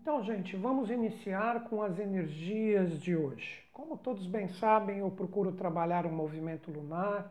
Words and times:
Então, 0.00 0.24
gente, 0.24 0.56
vamos 0.56 0.88
iniciar 0.88 1.64
com 1.64 1.82
as 1.82 1.98
energias 1.98 2.98
de 3.02 3.14
hoje. 3.14 3.62
Como 3.70 3.98
todos 3.98 4.26
bem 4.26 4.48
sabem, 4.48 5.00
eu 5.00 5.10
procuro 5.10 5.52
trabalhar 5.52 6.06
um 6.06 6.10
movimento 6.10 6.70
lunar 6.70 7.30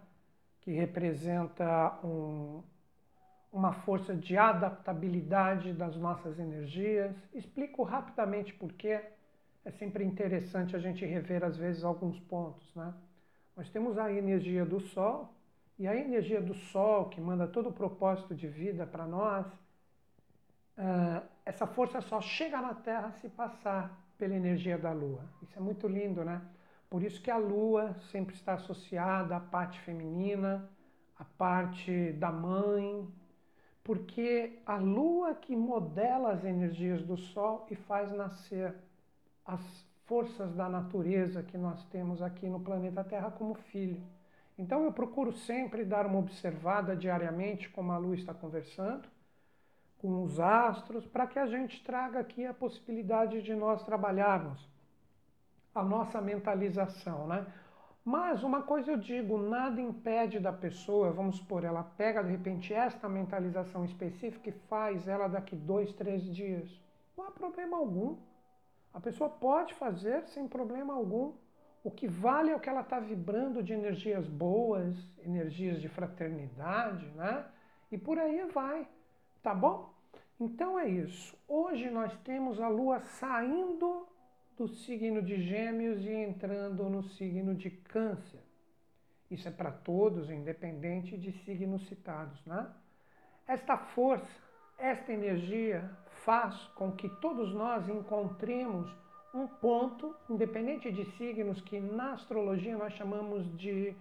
que 0.61 0.71
representa 0.71 1.99
um, 2.03 2.61
uma 3.51 3.73
força 3.73 4.15
de 4.15 4.37
adaptabilidade 4.37 5.73
das 5.73 5.97
nossas 5.97 6.37
energias. 6.37 7.15
Explico 7.33 7.81
rapidamente 7.81 8.53
por 8.53 8.71
quê. 8.73 9.01
É 9.65 9.71
sempre 9.71 10.03
interessante 10.03 10.75
a 10.75 10.79
gente 10.79 11.03
rever, 11.03 11.43
às 11.43 11.57
vezes, 11.57 11.83
alguns 11.83 12.19
pontos. 12.19 12.71
Né? 12.75 12.93
Nós 13.57 13.67
temos 13.71 13.97
a 13.97 14.13
energia 14.13 14.63
do 14.63 14.79
Sol, 14.79 15.33
e 15.79 15.87
a 15.87 15.95
energia 15.95 16.39
do 16.39 16.53
Sol, 16.53 17.05
que 17.05 17.19
manda 17.19 17.47
todo 17.47 17.69
o 17.69 17.73
propósito 17.73 18.35
de 18.35 18.47
vida 18.47 18.85
para 18.85 19.07
nós, 19.07 19.47
uh, 20.77 21.38
essa 21.49 21.65
força 21.65 21.99
só 21.99 22.21
chega 22.21 22.61
na 22.61 22.75
Terra 22.75 23.11
se 23.13 23.27
passar 23.27 23.99
pela 24.19 24.35
energia 24.35 24.77
da 24.77 24.91
Lua. 24.91 25.23
Isso 25.41 25.57
é 25.57 25.59
muito 25.59 25.87
lindo, 25.87 26.23
né? 26.23 26.43
Por 26.87 27.01
isso 27.01 27.19
que 27.19 27.31
a 27.31 27.37
Lua 27.37 27.95
sempre 28.11 28.35
está 28.35 28.53
associada 28.53 29.35
à 29.35 29.39
parte 29.39 29.79
feminina, 29.79 30.69
à 31.17 31.25
parte 31.25 32.11
da 32.13 32.31
mãe, 32.31 33.07
porque 33.83 34.59
a 34.63 34.75
Lua 34.75 35.33
que 35.33 35.55
modela 35.55 36.33
as 36.33 36.43
energias 36.45 37.01
do 37.01 37.17
Sol 37.17 37.65
e 37.71 37.75
faz 37.75 38.11
nascer 38.11 38.75
as 39.43 39.59
forças 40.05 40.53
da 40.53 40.69
natureza 40.69 41.41
que 41.41 41.57
nós 41.57 41.83
temos 41.85 42.21
aqui 42.21 42.47
no 42.47 42.59
planeta 42.59 43.03
Terra 43.03 43.31
como 43.31 43.55
filho. 43.55 43.99
Então 44.55 44.83
eu 44.83 44.93
procuro 44.93 45.33
sempre 45.33 45.83
dar 45.83 46.05
uma 46.05 46.19
observada 46.19 46.95
diariamente 46.95 47.69
como 47.69 47.91
a 47.91 47.97
Lua 47.97 48.13
está 48.13 48.35
conversando, 48.35 49.09
com 49.99 50.23
os 50.23 50.39
astros, 50.39 51.05
para 51.05 51.27
que 51.27 51.37
a 51.37 51.45
gente 51.45 51.83
traga 51.83 52.19
aqui 52.19 52.45
a 52.45 52.53
possibilidade 52.53 53.41
de 53.41 53.53
nós 53.53 53.83
trabalharmos 53.83 54.67
a 55.75 55.83
nossa 55.83 56.19
mentalização, 56.19 57.27
né? 57.27 57.45
Mas 58.03 58.43
uma 58.43 58.63
coisa 58.63 58.93
eu 58.93 58.97
digo, 58.97 59.37
nada 59.37 59.79
impede 59.79 60.39
da 60.39 60.51
pessoa, 60.51 61.11
vamos 61.11 61.35
supor, 61.35 61.63
ela 61.63 61.83
pega 61.83 62.23
de 62.23 62.31
repente 62.31 62.73
esta 62.73 63.07
mentalização 63.07 63.85
específica 63.85 64.49
e 64.49 64.53
faz 64.67 65.07
ela 65.07 65.27
daqui 65.27 65.55
dois, 65.55 65.93
três 65.93 66.23
dias. 66.23 66.67
Não 67.15 67.27
há 67.27 67.31
problema 67.31 67.77
algum. 67.77 68.17
A 68.93 68.99
pessoa 68.99 69.29
pode 69.29 69.73
fazer 69.75 70.25
sem 70.27 70.47
problema 70.47 70.93
algum. 70.93 71.33
O 71.83 71.91
que 71.91 72.07
vale 72.07 72.51
é 72.51 72.55
o 72.55 72.59
que 72.59 72.69
ela 72.69 72.81
está 72.81 72.99
vibrando 72.99 73.61
de 73.61 73.73
energias 73.73 74.25
boas, 74.27 74.95
energias 75.23 75.79
de 75.79 75.87
fraternidade, 75.87 77.05
né? 77.11 77.45
E 77.91 77.97
por 77.97 78.17
aí 78.17 78.43
vai. 78.51 78.87
Tá 79.41 79.53
bom? 79.53 79.93
Então 80.39 80.77
é 80.77 80.87
isso. 80.87 81.37
Hoje 81.47 81.89
nós 81.89 82.15
temos 82.23 82.59
a 82.59 82.67
Lua 82.67 82.99
saindo 82.99 84.07
do 84.57 84.67
signo 84.67 85.21
de 85.21 85.41
Gêmeos 85.41 86.03
e 86.05 86.11
entrando 86.11 86.89
no 86.89 87.03
signo 87.03 87.55
de 87.55 87.69
Câncer. 87.69 88.41
Isso 89.31 89.47
é 89.47 89.51
para 89.51 89.71
todos, 89.71 90.29
independente 90.29 91.17
de 91.17 91.31
signos 91.43 91.87
citados, 91.87 92.43
né? 92.45 92.67
Esta 93.47 93.77
força, 93.77 94.27
esta 94.77 95.13
energia 95.13 95.89
faz 96.25 96.55
com 96.75 96.91
que 96.91 97.07
todos 97.21 97.53
nós 97.53 97.87
encontremos 97.87 98.89
um 99.33 99.47
ponto, 99.47 100.15
independente 100.29 100.91
de 100.91 101.05
signos, 101.17 101.61
que 101.61 101.79
na 101.79 102.13
astrologia 102.13 102.77
nós 102.77 102.93
chamamos 102.93 103.45
de 103.57 103.95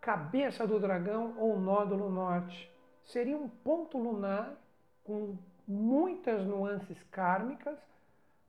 cabeça 0.00 0.66
do 0.66 0.78
dragão 0.78 1.34
ou 1.38 1.58
nódulo 1.60 2.08
norte. 2.08 2.70
Seria 3.06 3.36
um 3.36 3.48
ponto 3.48 3.98
lunar 3.98 4.54
com 5.04 5.36
muitas 5.66 6.44
nuances 6.46 7.02
kármicas, 7.04 7.78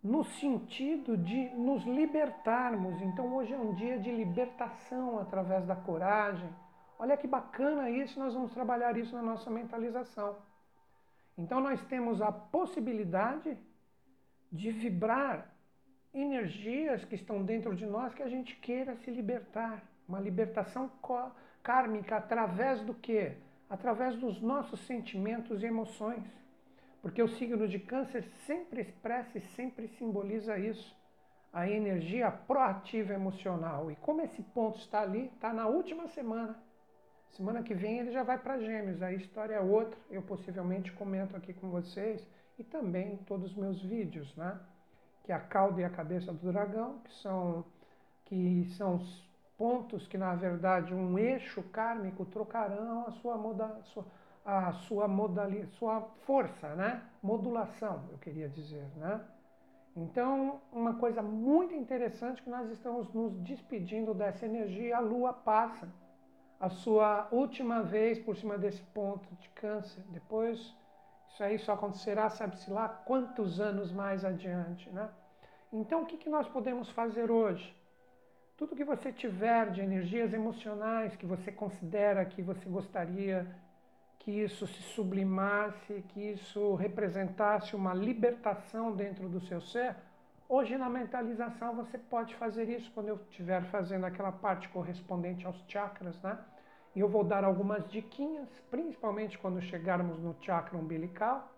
no 0.04 0.24
sentido 0.24 1.18
de 1.18 1.50
nos 1.50 1.84
libertarmos. 1.84 3.02
Então 3.02 3.36
hoje 3.36 3.54
é 3.54 3.58
um 3.58 3.74
dia 3.74 4.00
de 4.00 4.12
libertação 4.12 5.20
através 5.20 5.66
da 5.66 5.76
coragem. 5.76 6.50
Olha 7.00 7.17
que 7.17 7.28
bacana 7.28 7.90
isso, 7.90 8.20
nós 8.20 8.34
vamos 8.34 8.52
trabalhar 8.52 8.98
isso 8.98 9.16
na 9.16 9.22
nossa 9.22 9.50
mentalização. 9.50 10.36
Então 11.38 11.60
nós 11.62 11.84
temos 11.86 12.22
a 12.22 12.32
possibilidade 12.32 13.58
de 14.52 14.72
vibrar 14.72 15.54
energias 16.14 17.06
que 17.06 17.16
estão 17.16 17.44
dentro 17.44 17.76
de 17.76 17.86
nós 17.86 18.14
que 18.14 18.23
a 18.23 18.30
gente 18.30 18.56
queira 18.56 18.96
se 18.98 19.12
libertar. 19.12 19.84
Uma 20.08 20.20
libertação 20.20 20.90
kármica 21.62 22.17
através 22.17 22.82
do 22.82 22.94
quê? 22.94 23.38
Através 23.70 24.16
dos 24.16 24.42
nossos 24.42 24.80
sentimentos 24.88 25.61
e 25.61 25.66
emoções. 25.66 26.23
Porque 27.02 27.22
o 27.22 27.28
signo 27.28 27.67
de 27.67 27.80
câncer 27.80 28.23
sempre 28.45 28.82
expressa 28.82 29.38
e 29.38 29.42
sempre 29.55 29.88
simboliza 29.88 30.58
isso. 30.58 30.95
A 31.52 31.70
energia 31.70 32.30
proativa 32.32 33.14
emocional. 33.14 33.92
E 33.92 33.95
como 33.98 34.22
esse 34.22 34.42
ponto 34.42 34.80
está 34.80 35.02
ali, 35.02 35.32
está 35.33 35.54
na 35.54 35.67
última 35.67 36.08
semana. 36.08 36.58
Semana 37.32 37.61
que 37.61 37.73
vem 37.73 38.00
ele 38.00 38.11
já 38.11 38.23
vai 38.23 38.38
para 38.38 38.60
Gêmeos, 38.60 39.02
a 39.02 39.11
história 39.11 39.55
é 39.55 39.60
outra. 39.60 39.98
Eu 40.10 40.22
possivelmente 40.22 40.92
comento 40.94 41.36
aqui 41.36 41.54
com 41.54 41.70
vocês 41.70 42.26
e 42.58 42.64
também 42.64 43.14
em 43.14 43.17
todos 43.17 43.52
os 43.52 43.58
meus 43.58 43.82
vídeos, 43.84 44.36
né? 44.36 44.60
Que 45.23 45.32
é 45.32 45.36
a 45.36 45.39
cauda 45.39 45.82
e 45.82 45.84
a 45.84 45.89
cabeça 45.89 46.34
do 46.34 46.52
dragão, 46.52 46.99
que 46.99 47.14
são 47.16 47.66
que 48.26 48.66
são 48.76 48.99
pontos 49.58 50.08
que 50.08 50.18
na 50.18 50.36
verdade 50.36 50.94
um 50.94 51.18
eixo 51.18 51.64
kármico 51.64 52.26
trocarão 52.26 53.08
a 53.08 53.12
sua 53.12 53.38
moda, 53.38 53.80
sua, 53.86 54.06
a 54.45 54.72
sua 54.72 55.08
modalidade, 55.08 55.72
sua 55.76 56.02
força, 56.26 56.76
né? 56.76 57.02
Modulação, 57.22 58.04
eu 58.12 58.17
queria 58.17 58.48
dizer, 58.48 58.86
né? 58.96 59.20
Então, 59.96 60.62
uma 60.72 60.94
coisa 60.94 61.23
muito 61.23 61.73
interessante 61.73 62.44
que 62.44 62.50
nós 62.52 62.70
estamos 62.70 63.12
nos 63.14 63.34
despedindo 63.40 64.14
dessa 64.14 64.46
energia, 64.46 64.98
a 64.98 65.00
Lua 65.00 65.34
passa 65.34 65.90
a 66.60 66.70
sua 66.70 67.28
última 67.32 67.82
vez 67.82 68.20
por 68.20 68.36
cima 68.36 68.60
desse 68.60 68.82
ponto 68.94 69.28
de 69.38 69.50
câncer. 69.50 70.04
Depois, 70.10 70.76
isso 71.30 71.44
aí 71.44 71.58
só 71.58 71.73
acontecerá, 71.73 72.30
sabe-se 72.30 72.70
lá, 72.70 72.88
quantos 72.88 73.60
anos 73.60 73.92
mais 73.92 74.23
adiante, 74.23 74.88
né? 74.92 75.10
Então, 75.73 76.04
o 76.04 76.06
que, 76.06 76.17
que 76.17 76.30
nós 76.30 76.48
podemos 76.48 76.90
fazer 76.92 77.32
hoje? 77.32 77.76
Tudo 78.58 78.76
que 78.76 78.84
você 78.84 79.12
tiver 79.12 79.70
de 79.70 79.82
energias 79.82 80.34
emocionais 80.34 81.16
que 81.16 81.28
você 81.28 81.52
considera 81.52 82.26
que 82.26 82.42
você 82.42 82.68
gostaria 82.68 83.45
que 84.18 84.32
isso 84.32 84.66
se 84.66 84.82
sublimasse, 84.95 86.04
que 86.10 86.32
isso 86.32 86.73
representasse 86.73 87.76
uma 87.76 87.94
libertação 87.94 88.96
dentro 88.96 89.30
do 89.30 89.40
seu 89.42 89.62
ser, 89.62 89.96
hoje 90.50 90.76
na 90.76 90.90
mentalização 90.90 91.76
você 91.76 92.00
pode 92.00 92.34
fazer 92.34 92.67
isso 92.67 92.92
quando 92.94 93.10
eu 93.10 93.17
estiver 93.30 93.64
fazendo 93.66 94.06
aquela 94.08 94.32
parte 94.32 94.67
correspondente 94.70 95.46
aos 95.46 95.64
chakras, 95.67 96.20
né? 96.23 96.36
E 96.96 97.00
eu 97.00 97.08
vou 97.08 97.23
dar 97.23 97.44
algumas 97.44 97.88
diquinhas, 97.92 98.50
principalmente 98.72 99.38
quando 99.38 99.62
chegarmos 99.62 100.17
no 100.17 100.36
chakra 100.42 100.76
umbilical, 100.76 101.54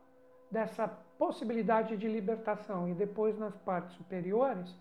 dessa 0.51 0.85
possibilidade 1.17 1.95
de 1.95 2.09
libertação 2.09 2.89
e 2.89 2.93
depois 2.93 3.39
nas 3.39 3.55
partes 3.55 3.95
superiores, 3.95 4.77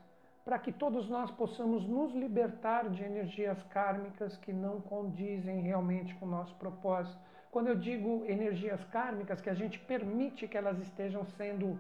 para 0.49 0.59
que 0.59 0.73
todos 0.73 1.11
nós 1.11 1.31
possamos 1.33 1.87
nos 1.87 2.15
libertar 2.15 2.89
de 2.89 3.05
energias 3.05 3.63
kármicas 3.65 4.35
que 4.39 4.51
não 4.51 4.81
condizem 4.81 5.61
realmente 5.61 6.15
com 6.15 6.25
o 6.25 6.31
nosso 6.31 6.55
propósito 6.55 7.19
quando 7.51 7.67
eu 7.67 7.77
digo 7.77 8.25
energias 8.25 8.83
kármicas, 8.85 9.43
que 9.43 9.51
a 9.51 9.55
gente 9.55 9.79
permite 9.81 10.49
que 10.49 10.57
elas 10.57 10.79
estejam 10.79 11.23
sendo 11.37 11.79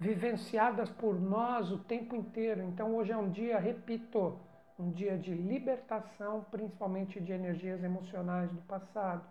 vivenciadas 0.00 0.90
por 0.90 1.20
nós 1.20 1.70
o 1.70 1.78
tempo 1.78 2.16
inteiro. 2.16 2.62
Então 2.62 2.96
hoje 2.96 3.12
é 3.12 3.16
um 3.16 3.30
dia, 3.30 3.60
repito, 3.60 4.40
um 4.76 4.90
dia 4.90 5.16
de 5.16 5.32
libertação, 5.32 6.44
principalmente 6.50 7.20
de 7.20 7.30
energias 7.30 7.80
emocionais 7.84 8.50
do 8.50 8.62
passado. 8.62 9.24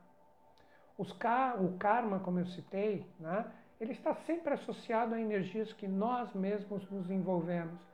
Os, 0.97 1.11
o 1.11 1.77
karma, 1.77 2.19
como 2.19 2.39
eu 2.39 2.45
citei, 2.45 3.05
né, 3.19 3.45
ele 3.77 3.91
está 3.91 4.13
sempre 4.13 4.53
associado 4.53 5.15
a 5.15 5.19
energias 5.19 5.73
que 5.73 5.87
nós 5.87 6.33
mesmos 6.33 6.89
nos 6.89 7.11
envolvemos. 7.11 7.88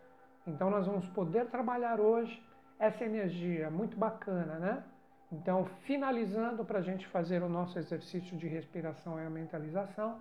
Então 0.47 0.69
nós 0.69 0.86
vamos 0.86 1.07
poder 1.09 1.47
trabalhar 1.47 2.00
hoje 2.00 2.42
essa 2.77 3.03
energia 3.03 3.69
muito 3.69 3.97
bacana, 3.97 4.59
né? 4.59 4.83
Então, 5.31 5.65
finalizando 5.86 6.63
para 6.63 6.80
a 6.80 6.81
gente 6.81 7.07
fazer 7.07 7.42
o 7.42 7.50
nosso 7.50 7.80
exercício 7.80 8.38
de 8.38 8.47
respiração 8.47 9.19
e 9.19 9.25
a 9.25 9.30
mentalização, 9.30 10.19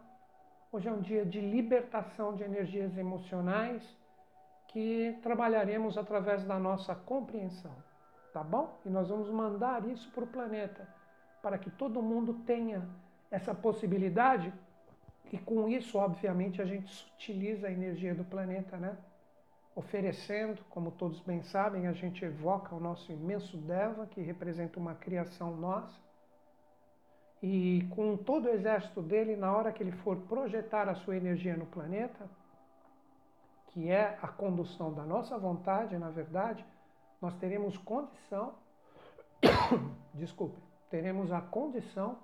hoje 0.73 0.89
é 0.89 0.93
um 0.93 1.01
dia 1.01 1.27
de 1.27 1.41
libertação 1.41 2.35
de 2.35 2.43
energias 2.43 2.97
emocionais 2.97 3.83
que 4.69 5.17
trabalharemos 5.23 5.99
através 5.99 6.45
da 6.45 6.59
nossa 6.59 6.95
compreensão, 6.95 7.75
tá 8.33 8.43
bom? 8.43 8.81
E 8.85 8.89
nós 8.89 9.09
vamos 9.09 9.31
mandar 9.31 9.87
isso 9.87 10.11
para 10.11 10.25
o 10.25 10.27
planeta, 10.27 10.89
para 11.43 11.59
que 11.59 11.71
todo 11.71 12.03
mundo 12.03 12.35
tenha 12.47 12.89
essa 13.31 13.55
possibilidade 13.55 14.53
e 15.33 15.39
com 15.39 15.69
isso, 15.69 15.99
obviamente, 15.99 16.63
a 16.63 16.65
gente 16.65 16.89
sutiliza 16.89 17.69
a 17.69 17.73
energia 17.73 18.15
do 18.15 18.25
planeta, 18.25 18.77
né? 18.77 18.97
Oferecendo, 19.75 20.63
como 20.71 20.93
todos 20.93 21.21
bem 21.21 21.43
sabem, 21.43 21.87
a 21.87 21.93
gente 21.93 22.25
evoca 22.25 22.75
o 22.75 22.81
nosso 22.81 23.11
imenso 23.11 23.57
Deva, 23.57 24.07
que 24.07 24.21
representa 24.21 24.79
uma 24.79 24.95
criação 24.95 25.57
nossa. 25.57 25.95
E 27.43 27.87
com 27.95 28.17
todo 28.17 28.47
o 28.47 28.51
exército 28.51 29.03
dele, 29.03 29.37
na 29.37 29.55
hora 29.55 29.73
que 29.73 29.83
ele 29.83 29.93
for 29.93 30.17
projetar 30.29 30.89
a 30.89 30.95
sua 30.95 31.17
energia 31.17 31.57
no 31.57 31.67
planeta, 31.67 32.29
que 33.69 33.91
é 33.91 34.17
a 34.23 34.29
condução 34.29 34.95
da 34.95 35.05
nossa 35.05 35.37
vontade, 35.37 35.99
na 35.99 36.09
verdade, 36.09 36.65
nós 37.21 37.35
teremos 37.35 37.77
condição, 37.79 38.55
desculpe, 40.15 40.59
teremos 40.89 41.33
a 41.33 41.41
condição 41.41 42.19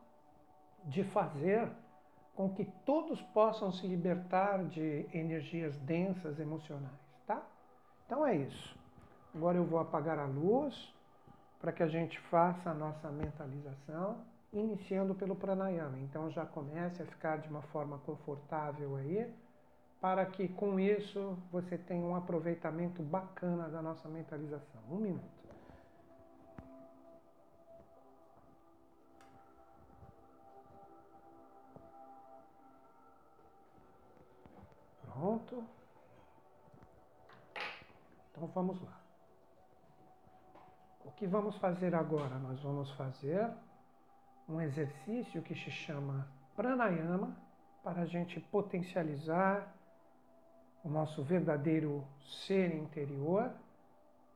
de 0.84 1.02
fazer 1.04 1.68
com 2.34 2.48
que 2.54 2.64
todos 2.86 3.20
possam 3.34 3.72
se 3.72 3.86
libertar 3.86 4.64
de 4.64 5.06
energias 5.12 5.76
densas 5.78 6.38
emocionais? 6.38 6.99
Então 8.10 8.26
é 8.26 8.34
isso. 8.34 8.76
Agora 9.32 9.56
eu 9.56 9.64
vou 9.64 9.78
apagar 9.78 10.18
a 10.18 10.24
luz 10.24 10.92
para 11.60 11.70
que 11.70 11.80
a 11.80 11.86
gente 11.86 12.18
faça 12.22 12.70
a 12.70 12.74
nossa 12.74 13.08
mentalização, 13.08 14.24
iniciando 14.52 15.14
pelo 15.14 15.36
pranayama. 15.36 15.96
Então 16.00 16.28
já 16.28 16.44
comece 16.44 17.00
a 17.00 17.06
ficar 17.06 17.36
de 17.38 17.48
uma 17.48 17.62
forma 17.62 17.98
confortável 17.98 18.96
aí, 18.96 19.32
para 20.00 20.26
que 20.26 20.48
com 20.48 20.80
isso 20.80 21.38
você 21.52 21.78
tenha 21.78 22.04
um 22.04 22.16
aproveitamento 22.16 23.00
bacana 23.00 23.68
da 23.68 23.80
nossa 23.80 24.08
mentalização. 24.08 24.82
Um 24.90 24.96
minuto. 24.96 25.30
Pronto. 35.04 35.79
Então 38.30 38.46
vamos 38.48 38.80
lá. 38.82 39.00
O 41.04 41.10
que 41.12 41.26
vamos 41.26 41.56
fazer 41.56 41.94
agora? 41.94 42.38
Nós 42.38 42.60
vamos 42.60 42.90
fazer 42.92 43.50
um 44.48 44.60
exercício 44.60 45.42
que 45.42 45.54
se 45.54 45.70
chama 45.70 46.26
pranayama 46.54 47.36
para 47.82 48.02
a 48.02 48.06
gente 48.06 48.38
potencializar 48.40 49.74
o 50.84 50.88
nosso 50.88 51.22
verdadeiro 51.22 52.04
ser 52.46 52.74
interior 52.74 53.50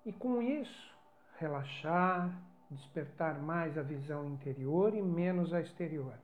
e 0.05 0.13
com 0.13 0.43
isso 0.43 0.95
relaxar, 1.39 2.31
despertar 2.71 3.41
mais 3.41 3.77
a 3.77 3.83
visão 3.83 4.27
interior 4.27 4.95
e 4.95 5.03
menos 5.03 5.53
a 5.53 5.61
exterior, 5.61 6.15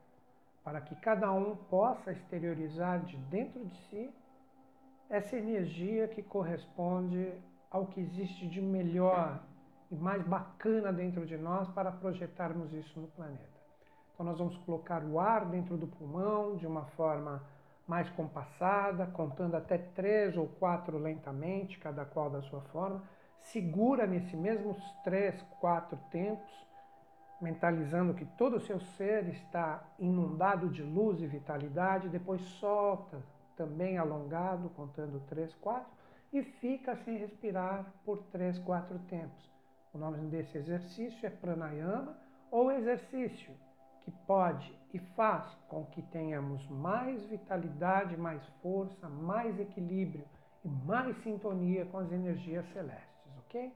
para 0.63 0.81
que 0.81 0.95
cada 0.97 1.33
um 1.33 1.57
possa 1.57 2.13
exteriorizar 2.13 3.01
de 3.01 3.17
dentro 3.17 3.65
de 3.65 3.77
si 3.89 4.11
essa 5.09 5.37
energia 5.37 6.07
que 6.07 6.23
corresponde 6.23 7.33
ao 7.71 7.87
que 7.87 8.01
existe 8.01 8.49
de 8.49 8.61
melhor 8.61 9.41
e 9.91 9.97
mais 9.97 10.23
bacana 10.23 10.93
dentro 10.93 11.25
de 11.25 11.37
nós 11.37 11.69
para 11.69 11.93
projetarmos 11.93 12.73
isso 12.73 12.99
no 12.99 13.09
planeta. 13.09 13.61
Então, 14.13 14.27
nós 14.27 14.39
vamos 14.39 14.57
colocar 14.59 15.03
o 15.03 15.19
ar 15.19 15.47
dentro 15.47 15.77
do 15.77 15.87
pulmão 15.87 16.57
de 16.57 16.67
uma 16.67 16.85
forma 16.85 17.43
mais 17.87 18.09
compassada, 18.11 19.07
contando 19.07 19.57
até 19.57 19.79
três 19.79 20.37
ou 20.37 20.47
quatro 20.47 20.99
lentamente, 20.99 21.79
cada 21.79 22.05
qual 22.05 22.31
da 22.31 22.43
sua 22.43 22.61
forma. 22.73 23.03
Segura 23.41 24.07
nesses 24.07 24.35
mesmos 24.35 24.77
três, 25.03 25.41
quatro 25.59 25.99
tempos, 26.11 26.51
mentalizando 27.41 28.15
que 28.15 28.25
todo 28.25 28.59
o 28.59 28.61
seu 28.61 28.79
ser 28.79 29.29
está 29.29 29.83
inundado 29.99 30.69
de 30.69 30.83
luz 30.83 31.21
e 31.21 31.27
vitalidade. 31.27 32.09
Depois 32.09 32.43
solta, 32.43 33.23
também 33.57 33.99
alongado, 33.99 34.69
contando 34.71 35.21
três, 35.29 35.53
quatro, 35.55 35.91
e 36.33 36.43
fica 36.43 36.97
sem 37.05 37.17
respirar 37.17 37.93
por 38.05 38.23
três, 38.25 38.59
quatro 38.61 38.99
tempos. 39.01 39.51
O 39.93 39.99
nome 39.99 40.19
desse 40.29 40.57
exercício 40.57 41.27
é 41.27 41.31
pranayama 41.31 42.17
ou 42.51 42.71
exercício 42.71 43.53
que 44.03 44.11
pode 44.27 44.73
e 44.95 44.99
faz 44.99 45.53
com 45.69 45.85
que 45.87 46.03
tenhamos 46.03 46.67
mais 46.69 47.23
vitalidade, 47.25 48.17
mais 48.17 48.45
força, 48.63 49.09
mais 49.09 49.59
equilíbrio 49.59 50.25
e 50.65 50.69
mais 50.69 51.17
sintonia 51.23 51.85
com 51.87 51.99
as 51.99 52.11
energias 52.13 52.67
celestes, 52.73 53.37
ok? 53.39 53.73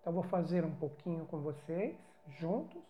Então 0.00 0.12
vou 0.12 0.22
fazer 0.24 0.64
um 0.64 0.74
pouquinho 0.74 1.26
com 1.26 1.38
vocês 1.40 1.96
juntos 2.38 2.82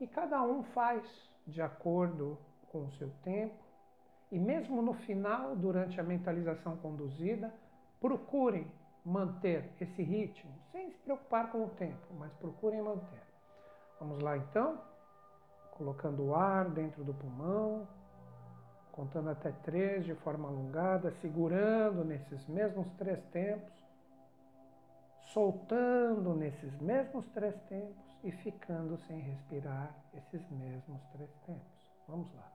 e 0.00 0.06
cada 0.06 0.42
um 0.42 0.62
faz 0.62 1.02
de 1.46 1.60
acordo 1.60 2.38
com 2.70 2.84
o 2.84 2.92
seu 2.92 3.10
tempo. 3.22 3.54
E 4.32 4.38
mesmo 4.38 4.82
no 4.82 4.94
final, 4.94 5.54
durante 5.54 6.00
a 6.00 6.02
mentalização 6.02 6.76
conduzida, 6.78 7.52
procurem 8.04 8.70
manter 9.02 9.72
esse 9.80 10.02
ritmo, 10.02 10.52
sem 10.70 10.90
se 10.90 10.98
preocupar 10.98 11.50
com 11.50 11.64
o 11.64 11.70
tempo, 11.70 12.12
mas 12.18 12.30
procurem 12.34 12.82
manter. 12.82 13.22
Vamos 13.98 14.22
lá 14.22 14.36
então? 14.36 14.78
colocando 15.70 16.22
o 16.22 16.34
ar 16.34 16.68
dentro 16.68 17.02
do 17.02 17.14
pulmão, 17.14 17.88
contando 18.92 19.30
até 19.30 19.50
três 19.64 20.04
de 20.04 20.14
forma 20.16 20.48
alongada, 20.48 21.10
segurando 21.20 22.04
nesses 22.04 22.46
mesmos 22.46 22.86
três 22.92 23.24
tempos, 23.32 23.72
soltando 25.32 26.34
nesses 26.36 26.78
mesmos 26.80 27.26
três 27.30 27.58
tempos 27.62 28.04
e 28.22 28.30
ficando 28.30 28.98
sem 28.98 29.18
respirar 29.18 29.96
esses 30.12 30.48
mesmos 30.50 31.02
três 31.12 31.30
tempos. 31.46 31.90
Vamos 32.06 32.32
lá. 32.34 32.53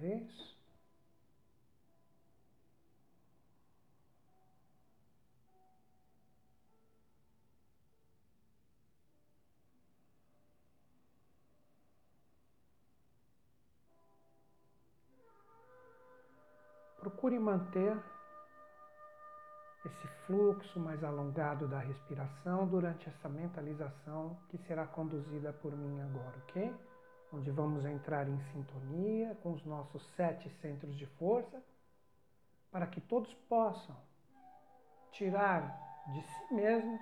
Vez. 0.00 0.50
Procure 16.98 17.38
manter 17.38 17.96
esse 19.84 20.08
fluxo 20.26 20.78
mais 20.78 21.02
alongado 21.02 21.66
da 21.66 21.78
respiração 21.78 22.66
durante 22.66 23.08
essa 23.08 23.28
mentalização 23.28 24.38
que 24.48 24.58
será 24.66 24.86
conduzida 24.86 25.52
por 25.52 25.74
mim 25.76 26.00
agora, 26.00 26.36
ok? 26.48 26.74
Onde 27.32 27.50
vamos 27.50 27.84
entrar 27.84 28.28
em 28.28 28.38
sintonia 28.52 29.36
com 29.42 29.52
os 29.52 29.64
nossos 29.64 30.04
sete 30.16 30.48
centros 30.60 30.96
de 30.96 31.06
força, 31.06 31.62
para 32.70 32.86
que 32.86 33.00
todos 33.00 33.32
possam 33.48 33.96
tirar 35.12 35.78
de 36.12 36.22
si 36.22 36.54
mesmos 36.54 37.00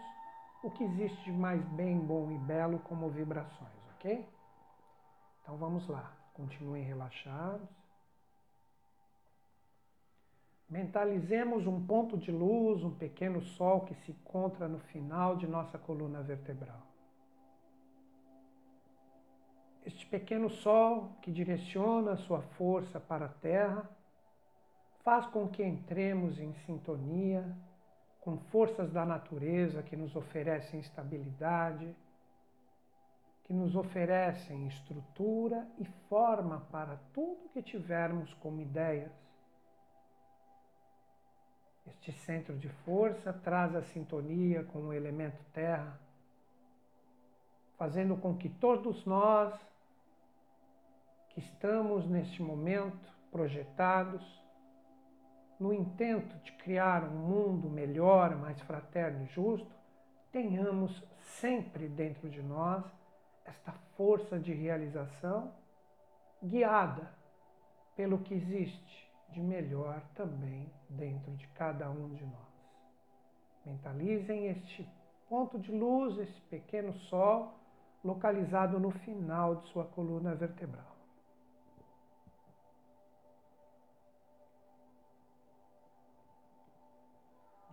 o 0.62 0.70
que 0.70 0.84
existe 0.84 1.24
de 1.24 1.32
mais 1.32 1.62
bem, 1.70 1.98
bom 1.98 2.30
e 2.32 2.38
belo 2.38 2.78
como 2.80 3.08
vibrações, 3.08 3.72
ok? 3.94 4.28
Então 5.42 5.56
vamos 5.56 5.86
lá, 5.86 6.12
continuem 6.34 6.84
relaxados. 6.84 7.68
Mentalizemos 10.68 11.66
um 11.66 11.86
ponto 11.86 12.18
de 12.18 12.30
luz, 12.30 12.84
um 12.84 12.94
pequeno 12.94 13.40
sol 13.40 13.86
que 13.86 13.94
se 13.94 14.10
encontra 14.10 14.68
no 14.68 14.78
final 14.78 15.36
de 15.36 15.46
nossa 15.46 15.78
coluna 15.78 16.20
vertebral. 16.22 16.87
Este 19.88 20.04
pequeno 20.04 20.50
sol 20.50 21.16
que 21.22 21.32
direciona 21.32 22.14
sua 22.14 22.42
força 22.42 23.00
para 23.00 23.24
a 23.24 23.30
Terra 23.30 23.88
faz 25.02 25.24
com 25.24 25.48
que 25.48 25.64
entremos 25.64 26.38
em 26.38 26.52
sintonia 26.66 27.42
com 28.20 28.36
forças 28.36 28.92
da 28.92 29.06
natureza 29.06 29.82
que 29.82 29.96
nos 29.96 30.14
oferecem 30.14 30.78
estabilidade, 30.80 31.96
que 33.44 33.54
nos 33.54 33.74
oferecem 33.74 34.66
estrutura 34.66 35.66
e 35.78 35.86
forma 36.10 36.60
para 36.70 36.98
tudo 37.14 37.48
que 37.48 37.62
tivermos 37.62 38.34
como 38.34 38.60
ideias. 38.60 39.10
Este 41.86 42.12
centro 42.12 42.58
de 42.58 42.68
força 42.84 43.32
traz 43.32 43.74
a 43.74 43.80
sintonia 43.80 44.64
com 44.64 44.80
o 44.80 44.92
elemento 44.92 45.42
terra, 45.54 45.98
fazendo 47.78 48.18
com 48.18 48.36
que 48.36 48.50
todos 48.50 49.06
nós 49.06 49.58
estamos 51.38 52.06
neste 52.08 52.42
momento 52.42 53.12
projetados 53.30 54.22
no 55.58 55.72
intento 55.72 56.36
de 56.38 56.52
criar 56.52 57.04
um 57.04 57.16
mundo 57.16 57.68
melhor, 57.68 58.36
mais 58.36 58.60
fraterno 58.62 59.24
e 59.24 59.26
justo, 59.26 59.70
tenhamos 60.30 61.02
sempre 61.40 61.88
dentro 61.88 62.28
de 62.28 62.42
nós 62.42 62.84
esta 63.44 63.72
força 63.96 64.38
de 64.38 64.52
realização 64.52 65.52
guiada 66.42 67.10
pelo 67.96 68.18
que 68.18 68.34
existe 68.34 69.10
de 69.30 69.40
melhor 69.40 70.00
também 70.14 70.70
dentro 70.88 71.32
de 71.32 71.46
cada 71.48 71.90
um 71.90 72.14
de 72.14 72.24
nós. 72.24 72.48
Mentalizem 73.64 74.46
este 74.46 74.88
ponto 75.28 75.58
de 75.58 75.72
luz, 75.72 76.18
esse 76.18 76.40
pequeno 76.42 76.94
sol 76.94 77.58
localizado 78.04 78.78
no 78.78 78.90
final 78.90 79.56
de 79.56 79.66
sua 79.68 79.84
coluna 79.84 80.34
vertebral. 80.34 80.97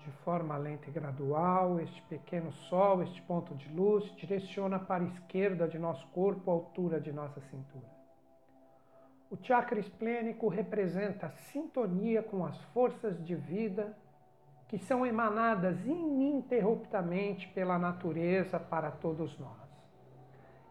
De 0.06 0.12
forma 0.24 0.56
lenta 0.56 0.88
e 0.88 0.92
gradual, 0.92 1.80
este 1.80 2.00
pequeno 2.04 2.52
sol, 2.70 3.02
este 3.02 3.20
ponto 3.24 3.56
de 3.56 3.68
luz, 3.74 4.04
direciona 4.16 4.78
para 4.78 5.04
a 5.04 5.08
esquerda 5.08 5.68
de 5.68 5.80
nosso 5.80 6.06
corpo, 6.10 6.52
a 6.52 6.54
altura 6.54 7.02
de 7.02 7.12
nossa 7.12 7.42
cintura. 7.42 7.90
O 9.32 9.38
chakra 9.42 9.80
esplênico 9.80 10.48
representa 10.48 11.26
a 11.26 11.32
sintonia 11.32 12.22
com 12.22 12.46
as 12.46 12.56
forças 12.66 13.20
de 13.26 13.34
vida 13.34 13.98
que 14.68 14.78
são 14.78 15.04
emanadas 15.04 15.84
ininterruptamente 15.84 17.48
pela 17.48 17.80
natureza 17.80 18.60
para 18.60 18.92
todos 18.92 19.36
nós. 19.40 19.68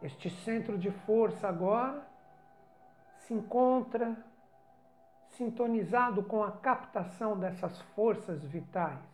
Este 0.00 0.30
centro 0.30 0.78
de 0.78 0.92
força 0.92 1.48
agora 1.48 2.06
se 3.18 3.34
encontra 3.34 4.16
sintonizado 5.30 6.22
com 6.22 6.44
a 6.44 6.52
captação 6.52 7.36
dessas 7.36 7.80
forças 7.96 8.44
vitais 8.44 9.13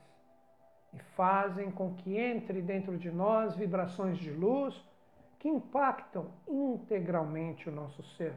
e 0.93 0.99
fazem 1.17 1.71
com 1.71 1.95
que 1.95 2.17
entre 2.17 2.61
dentro 2.61 2.99
de 2.99 3.11
nós 3.11 3.55
vibrações 3.55 4.19
de 4.19 4.31
luz 4.31 4.75
que 5.39 5.49
impactam 5.49 6.27
integralmente 6.47 7.69
o 7.69 7.73
nosso 7.73 8.03
ser, 8.17 8.37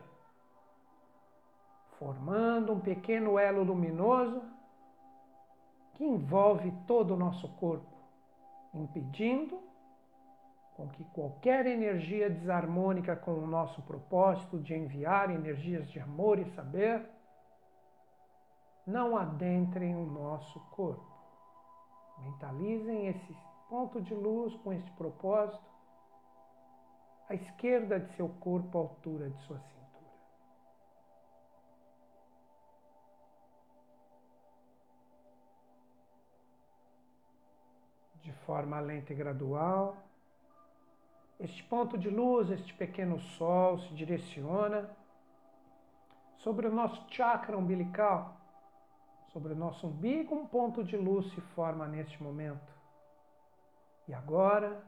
formando 2.00 2.72
um 2.72 2.79
pequeno 2.79 3.38
elo 3.38 3.63
luminoso 3.63 4.41
que 5.95 6.03
envolve 6.03 6.72
todo 6.88 7.13
o 7.13 7.17
nosso 7.17 7.48
corpo, 7.55 7.93
impedindo 8.74 9.60
com 10.75 10.88
que 10.89 11.03
qualquer 11.05 11.65
energia 11.67 12.29
desarmônica 12.29 13.15
com 13.15 13.33
o 13.33 13.48
nosso 13.48 13.81
propósito 13.83 14.60
de 14.60 14.74
enviar 14.74 15.29
energias 15.29 15.89
de 15.91 16.00
amor 16.00 16.39
e 16.39 16.45
saber 16.55 17.05
não 18.86 19.15
adentrem 19.15 19.95
o 19.95 20.05
nosso 20.05 20.60
corpo. 20.72 21.12
Mentalizem 22.24 23.08
esse 23.08 23.38
ponto 23.70 24.01
de 24.01 24.13
luz 24.13 24.56
com 24.58 24.72
este 24.72 24.89
propósito 24.92 25.63
à 27.30 27.36
esquerda 27.36 28.00
de 28.00 28.15
seu 28.15 28.30
corpo, 28.30 28.77
à 28.77 28.82
altura 28.82 29.30
de 29.30 29.42
sua 29.44 29.60
cintura. 29.60 29.84
De 38.22 38.32
forma 38.46 38.80
lenta 38.80 39.12
e 39.12 39.15
gradual, 39.15 39.98
este 41.39 41.63
ponto 41.63 41.98
de 41.98 42.10
luz, 42.10 42.50
este 42.50 42.74
pequeno 42.74 43.20
sol, 43.20 43.80
se 43.80 43.94
direciona 43.96 44.89
sobre 46.38 46.68
o 46.68 46.74
nosso 46.74 47.06
chakra 47.10 47.58
umbilical, 47.58 48.43
sobre 49.34 49.54
o 49.54 49.56
nosso 49.56 49.88
umbigo, 49.88 50.36
um 50.36 50.46
ponto 50.46 50.84
de 50.84 50.96
luz 50.96 51.25
se 51.34 51.42
forma 51.42 51.88
neste 51.88 52.22
momento. 52.22 52.72
E 54.08 54.13
agora, 54.13 54.84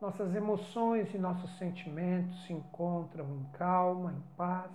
nossas 0.00 0.34
emoções 0.34 1.14
e 1.14 1.18
nossos 1.18 1.56
sentimentos 1.56 2.44
se 2.44 2.52
encontram 2.52 3.24
em 3.36 3.44
calma, 3.52 4.12
em 4.12 4.20
paz, 4.36 4.72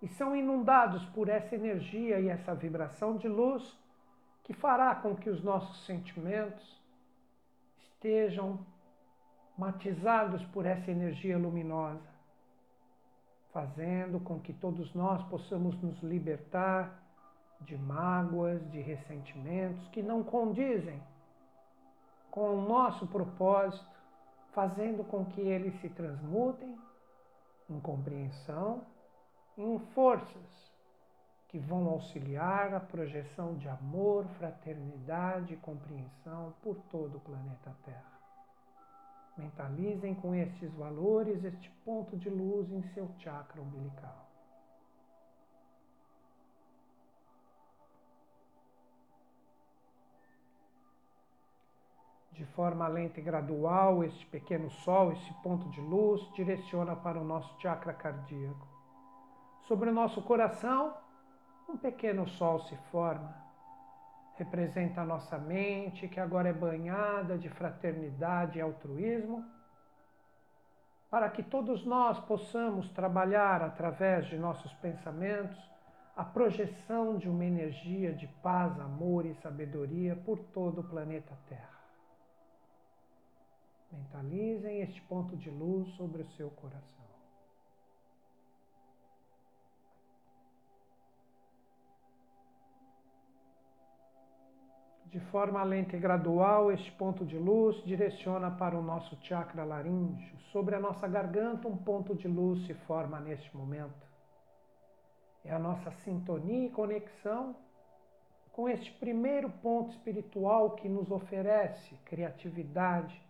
e 0.00 0.08
são 0.08 0.34
inundados 0.34 1.04
por 1.10 1.28
essa 1.28 1.54
energia 1.54 2.18
e 2.18 2.28
essa 2.28 2.54
vibração 2.54 3.18
de 3.18 3.28
luz 3.28 3.78
que 4.42 4.54
fará 4.54 4.94
com 4.94 5.14
que 5.14 5.28
os 5.28 5.42
nossos 5.42 5.84
sentimentos 5.84 6.80
estejam 7.78 8.64
matizados 9.58 10.42
por 10.46 10.64
essa 10.64 10.90
energia 10.90 11.36
luminosa, 11.36 12.08
fazendo 13.52 14.18
com 14.20 14.40
que 14.40 14.54
todos 14.54 14.94
nós 14.94 15.22
possamos 15.24 15.78
nos 15.82 16.02
libertar 16.02 16.99
de 17.62 17.76
mágoas, 17.76 18.60
de 18.70 18.80
ressentimentos 18.80 19.86
que 19.88 20.02
não 20.02 20.22
condizem 20.22 21.00
com 22.30 22.56
o 22.56 22.62
nosso 22.62 23.06
propósito, 23.06 23.84
fazendo 24.52 25.04
com 25.04 25.24
que 25.24 25.40
eles 25.40 25.78
se 25.80 25.88
transmutem 25.90 26.78
em 27.68 27.80
compreensão 27.80 28.82
em 29.56 29.78
forças 29.94 30.70
que 31.48 31.58
vão 31.58 31.88
auxiliar 31.88 32.72
a 32.72 32.80
projeção 32.80 33.56
de 33.56 33.68
amor, 33.68 34.24
fraternidade 34.38 35.54
e 35.54 35.56
compreensão 35.56 36.54
por 36.62 36.76
todo 36.90 37.16
o 37.16 37.20
planeta 37.20 37.74
Terra. 37.84 38.20
Mentalizem 39.36 40.14
com 40.14 40.34
estes 40.34 40.72
valores 40.74 41.42
este 41.42 41.70
ponto 41.84 42.16
de 42.16 42.30
luz 42.30 42.70
em 42.70 42.82
seu 42.94 43.08
chakra 43.18 43.60
umbilical. 43.60 44.29
De 52.40 52.46
forma 52.46 52.88
lenta 52.88 53.20
e 53.20 53.22
gradual, 53.22 54.02
este 54.02 54.24
pequeno 54.24 54.70
sol, 54.70 55.12
este 55.12 55.30
ponto 55.42 55.68
de 55.68 55.80
luz, 55.82 56.26
direciona 56.32 56.96
para 56.96 57.20
o 57.20 57.22
nosso 57.22 57.54
chakra 57.60 57.92
cardíaco. 57.92 58.66
Sobre 59.68 59.90
o 59.90 59.92
nosso 59.92 60.22
coração, 60.22 60.94
um 61.68 61.76
pequeno 61.76 62.26
sol 62.26 62.60
se 62.60 62.74
forma 62.90 63.30
representa 64.36 65.02
a 65.02 65.04
nossa 65.04 65.36
mente, 65.36 66.08
que 66.08 66.18
agora 66.18 66.48
é 66.48 66.52
banhada 66.54 67.36
de 67.36 67.50
fraternidade 67.50 68.56
e 68.56 68.62
altruísmo, 68.62 69.44
para 71.10 71.28
que 71.28 71.42
todos 71.42 71.84
nós 71.84 72.18
possamos 72.20 72.88
trabalhar 72.92 73.60
através 73.60 74.24
de 74.28 74.38
nossos 74.38 74.72
pensamentos 74.74 75.58
a 76.16 76.24
projeção 76.24 77.18
de 77.18 77.28
uma 77.28 77.44
energia 77.44 78.14
de 78.14 78.26
paz, 78.42 78.80
amor 78.80 79.26
e 79.26 79.34
sabedoria 79.34 80.16
por 80.16 80.38
todo 80.38 80.80
o 80.80 80.84
planeta 80.84 81.36
Terra. 81.46 81.79
Mentalizem 83.90 84.82
este 84.82 85.00
ponto 85.02 85.36
de 85.36 85.50
luz 85.50 85.88
sobre 85.96 86.22
o 86.22 86.30
seu 86.32 86.50
coração. 86.50 87.00
De 95.06 95.18
forma 95.18 95.60
lenta 95.64 95.96
e 95.96 95.98
gradual, 95.98 96.70
este 96.70 96.92
ponto 96.92 97.26
de 97.26 97.36
luz 97.36 97.82
direciona 97.84 98.48
para 98.48 98.78
o 98.78 98.82
nosso 98.82 99.16
chakra 99.22 99.64
laríngeo. 99.64 100.38
Sobre 100.52 100.76
a 100.76 100.80
nossa 100.80 101.08
garganta, 101.08 101.66
um 101.66 101.76
ponto 101.76 102.14
de 102.14 102.28
luz 102.28 102.64
se 102.64 102.74
forma 102.86 103.18
neste 103.18 103.56
momento. 103.56 104.06
É 105.44 105.52
a 105.52 105.58
nossa 105.58 105.90
sintonia 106.04 106.66
e 106.66 106.70
conexão 106.70 107.56
com 108.52 108.68
este 108.68 108.92
primeiro 108.92 109.50
ponto 109.50 109.90
espiritual 109.90 110.76
que 110.76 110.88
nos 110.88 111.10
oferece 111.10 111.96
criatividade, 112.04 113.20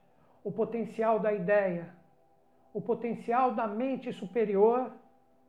o 0.43 0.51
potencial 0.51 1.19
da 1.19 1.33
ideia, 1.33 1.89
o 2.73 2.81
potencial 2.81 3.55
da 3.55 3.67
mente 3.67 4.13
superior 4.13 4.93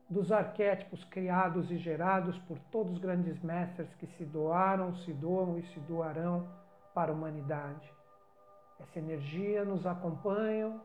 dos 0.08 0.30
arquétipos 0.30 1.02
criados 1.04 1.70
e 1.70 1.78
gerados 1.78 2.38
por 2.40 2.58
todos 2.70 2.92
os 2.92 2.98
grandes 2.98 3.40
mestres 3.42 3.88
que 3.94 4.06
se 4.06 4.24
doaram, 4.24 4.94
se 4.96 5.12
doam 5.12 5.58
e 5.58 5.62
se 5.68 5.80
doarão 5.80 6.46
para 6.92 7.10
a 7.10 7.14
humanidade. 7.14 7.90
Essa 8.78 8.98
energia 8.98 9.64
nos 9.64 9.86
acompanha 9.86 10.78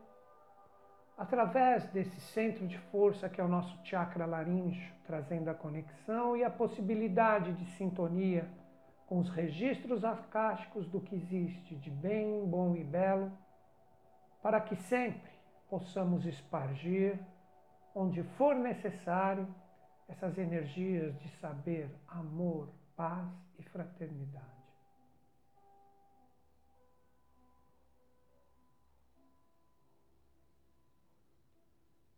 através 1.18 1.86
desse 1.88 2.18
centro 2.20 2.66
de 2.66 2.78
força 2.78 3.28
que 3.28 3.40
é 3.40 3.44
o 3.44 3.48
nosso 3.48 3.76
chakra 3.84 4.24
laríngeo, 4.24 4.94
trazendo 5.04 5.50
a 5.50 5.54
conexão 5.54 6.36
e 6.36 6.44
a 6.44 6.50
possibilidade 6.50 7.52
de 7.52 7.66
sintonia 7.72 8.48
com 9.06 9.18
os 9.18 9.28
registros 9.30 10.04
acásticos 10.04 10.86
do 10.86 11.00
que 11.00 11.16
existe 11.16 11.74
de 11.74 11.90
bem, 11.90 12.46
bom 12.46 12.76
e 12.76 12.84
belo, 12.84 13.32
para 14.42 14.60
que 14.60 14.76
sempre 14.76 15.30
possamos 15.68 16.24
espargir 16.24 17.18
onde 17.94 18.22
for 18.36 18.54
necessário, 18.54 19.46
essas 20.08 20.38
energias 20.38 21.18
de 21.18 21.28
saber, 21.40 21.90
amor, 22.06 22.70
paz 22.96 23.28
e 23.58 23.62
fraternidade. 23.62 24.46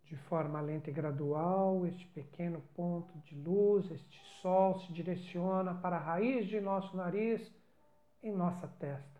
De 0.04 0.16
forma 0.16 0.60
lenta 0.60 0.90
e 0.90 0.92
gradual, 0.92 1.86
este 1.86 2.06
pequeno 2.08 2.60
ponto 2.74 3.16
de 3.20 3.36
luz, 3.36 3.90
este 3.90 4.20
sol, 4.42 4.78
se 4.80 4.92
direciona 4.92 5.74
para 5.74 5.96
a 5.96 6.00
raiz 6.00 6.46
de 6.48 6.60
nosso 6.60 6.96
nariz 6.96 7.40
em 8.22 8.32
nossa 8.32 8.68
testa. 8.68 9.19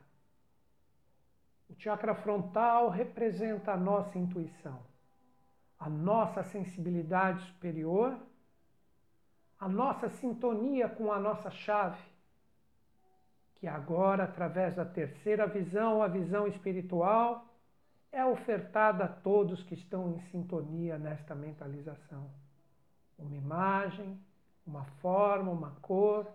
O 1.70 1.74
chakra 1.78 2.14
frontal 2.14 2.90
representa 2.90 3.72
a 3.72 3.76
nossa 3.76 4.18
intuição 4.18 4.90
a 5.80 5.88
nossa 5.88 6.44
sensibilidade 6.44 7.42
superior, 7.46 8.14
a 9.58 9.66
nossa 9.66 10.10
sintonia 10.10 10.90
com 10.90 11.10
a 11.10 11.18
nossa 11.18 11.50
chave, 11.50 12.02
que 13.54 13.66
agora, 13.66 14.24
através 14.24 14.74
da 14.74 14.84
terceira 14.84 15.46
visão, 15.46 16.02
a 16.02 16.08
visão 16.08 16.46
espiritual, 16.46 17.46
é 18.12 18.24
ofertada 18.24 19.04
a 19.04 19.08
todos 19.08 19.62
que 19.62 19.74
estão 19.74 20.10
em 20.10 20.20
sintonia 20.30 20.98
nesta 20.98 21.34
mentalização. 21.34 22.30
Uma 23.18 23.36
imagem, 23.36 24.18
uma 24.66 24.84
forma, 25.00 25.50
uma 25.50 25.70
cor, 25.82 26.30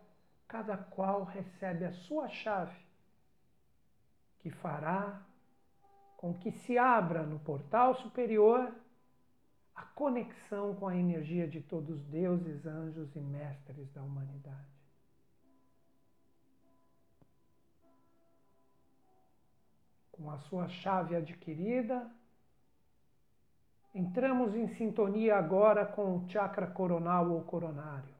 cada 0.47 0.75
qual 0.77 1.23
recebe 1.23 1.85
a 1.85 1.91
sua 1.91 2.27
chave, 2.29 2.75
que 4.45 4.51
fará 4.51 5.19
com 6.17 6.31
que 6.31 6.51
se 6.51 6.77
abra 6.77 7.23
no 7.23 7.39
portal 7.39 7.95
superior 7.95 8.71
a 9.73 9.81
conexão 9.81 10.75
com 10.75 10.87
a 10.87 10.95
energia 10.95 11.47
de 11.47 11.61
todos 11.61 11.89
os 11.89 12.05
deuses, 12.05 12.63
anjos 12.63 13.15
e 13.15 13.19
mestres 13.19 13.91
da 13.91 14.03
humanidade. 14.03 14.69
Com 20.11 20.29
a 20.29 20.37
sua 20.37 20.67
chave 20.67 21.15
adquirida, 21.15 22.07
entramos 23.95 24.53
em 24.53 24.67
sintonia 24.67 25.37
agora 25.37 25.87
com 25.87 26.17
o 26.17 26.29
chakra 26.29 26.67
coronal 26.67 27.31
ou 27.31 27.41
coronário. 27.45 28.13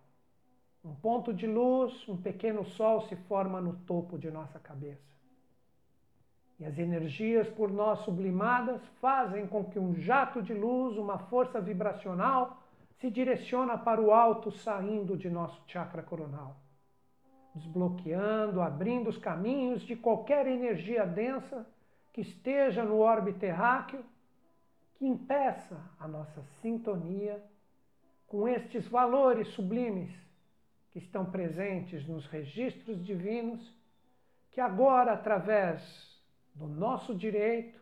Um 0.84 0.96
ponto 0.96 1.32
de 1.32 1.46
luz, 1.46 2.10
um 2.10 2.18
pequeno 2.18 2.66
sol 2.66 3.02
se 3.02 3.16
forma 3.16 3.62
no 3.62 3.76
topo 3.86 4.18
de 4.18 4.32
nossa 4.32 4.60
cabeça. 4.60 5.15
E 6.58 6.66
as 6.66 6.78
energias 6.78 7.50
por 7.50 7.72
nós 7.72 8.00
sublimadas 8.00 8.82
fazem 9.02 9.46
com 9.46 9.66
que 9.66 9.78
um 9.78 9.94
jato 9.96 10.42
de 10.42 10.54
luz, 10.54 10.98
uma 10.98 11.18
força 11.18 11.60
vibracional, 11.60 12.62
se 13.00 13.10
direciona 13.12 13.78
para 13.78 14.02
o 14.02 14.14
alto, 14.14 14.52
saindo 14.52 15.18
de 15.18 15.30
nosso 15.30 15.62
chakra 15.68 16.02
coronal, 16.02 16.56
desbloqueando, 17.54 18.62
abrindo 18.62 19.10
os 19.10 19.18
caminhos 19.18 19.82
de 19.82 19.98
qualquer 19.98 20.48
energia 20.48 21.06
densa 21.06 21.68
que 22.14 22.22
esteja 22.22 22.86
no 22.86 23.00
orbe 23.00 23.34
terráqueo, 23.34 24.04
que 24.94 25.06
impeça 25.06 25.78
a 26.00 26.08
nossa 26.08 26.42
sintonia 26.62 27.44
com 28.28 28.48
estes 28.48 28.88
valores 28.88 29.50
sublimes 29.50 30.10
que 30.92 31.00
estão 31.00 31.26
presentes 31.26 32.08
nos 32.08 32.26
registros 32.28 33.06
divinos, 33.06 33.76
que 34.52 34.62
agora, 34.62 35.12
através 35.12 36.15
do 36.56 36.68
nosso 36.68 37.14
direito 37.14 37.80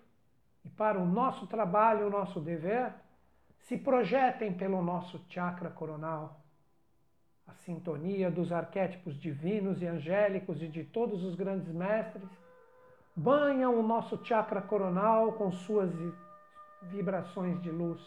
e 0.66 0.70
para 0.70 1.00
o 1.00 1.06
nosso 1.06 1.46
trabalho, 1.48 2.08
o 2.08 2.10
nosso 2.10 2.40
dever, 2.40 2.94
se 3.60 3.78
projetem 3.78 4.54
pelo 4.54 4.82
nosso 4.82 5.24
chakra 5.30 5.70
coronal. 5.70 6.42
A 7.48 7.54
sintonia 7.54 8.32
dos 8.32 8.52
arquétipos 8.52 9.20
divinos 9.20 9.82
e 9.82 9.86
angélicos 9.86 10.62
e 10.62 10.68
de 10.68 10.84
todos 10.84 11.24
os 11.24 11.36
grandes 11.36 11.72
mestres 11.74 12.30
banham 13.16 13.80
o 13.80 13.84
nosso 13.84 14.24
chakra 14.26 14.62
coronal 14.62 15.34
com 15.34 15.52
suas 15.52 15.92
vibrações 16.84 17.62
de 17.62 17.70
luz. 17.70 18.02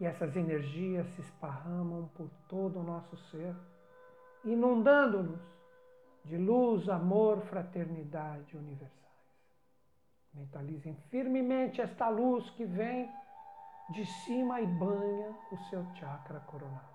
E 0.00 0.06
essas 0.06 0.36
energias 0.36 1.06
se 1.14 1.20
esparramam 1.20 2.08
por 2.14 2.28
todo 2.48 2.80
o 2.80 2.82
nosso 2.82 3.16
ser, 3.30 3.54
inundando-nos 4.44 5.40
de 6.24 6.36
luz, 6.36 6.88
amor, 6.88 7.40
fraternidade 7.42 8.56
universal. 8.56 9.05
Mentalizem 10.36 10.94
firmemente 11.08 11.80
esta 11.80 12.10
luz 12.10 12.50
que 12.50 12.64
vem 12.66 13.10
de 13.88 14.04
cima 14.04 14.60
e 14.60 14.66
banha 14.66 15.34
o 15.50 15.56
seu 15.70 15.82
chakra 15.94 16.40
coronal. 16.40 16.94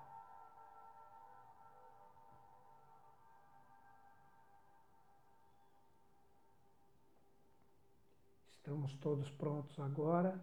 Estamos 8.50 8.94
todos 8.98 9.27
prontos 9.32 9.80
agora 9.80 10.40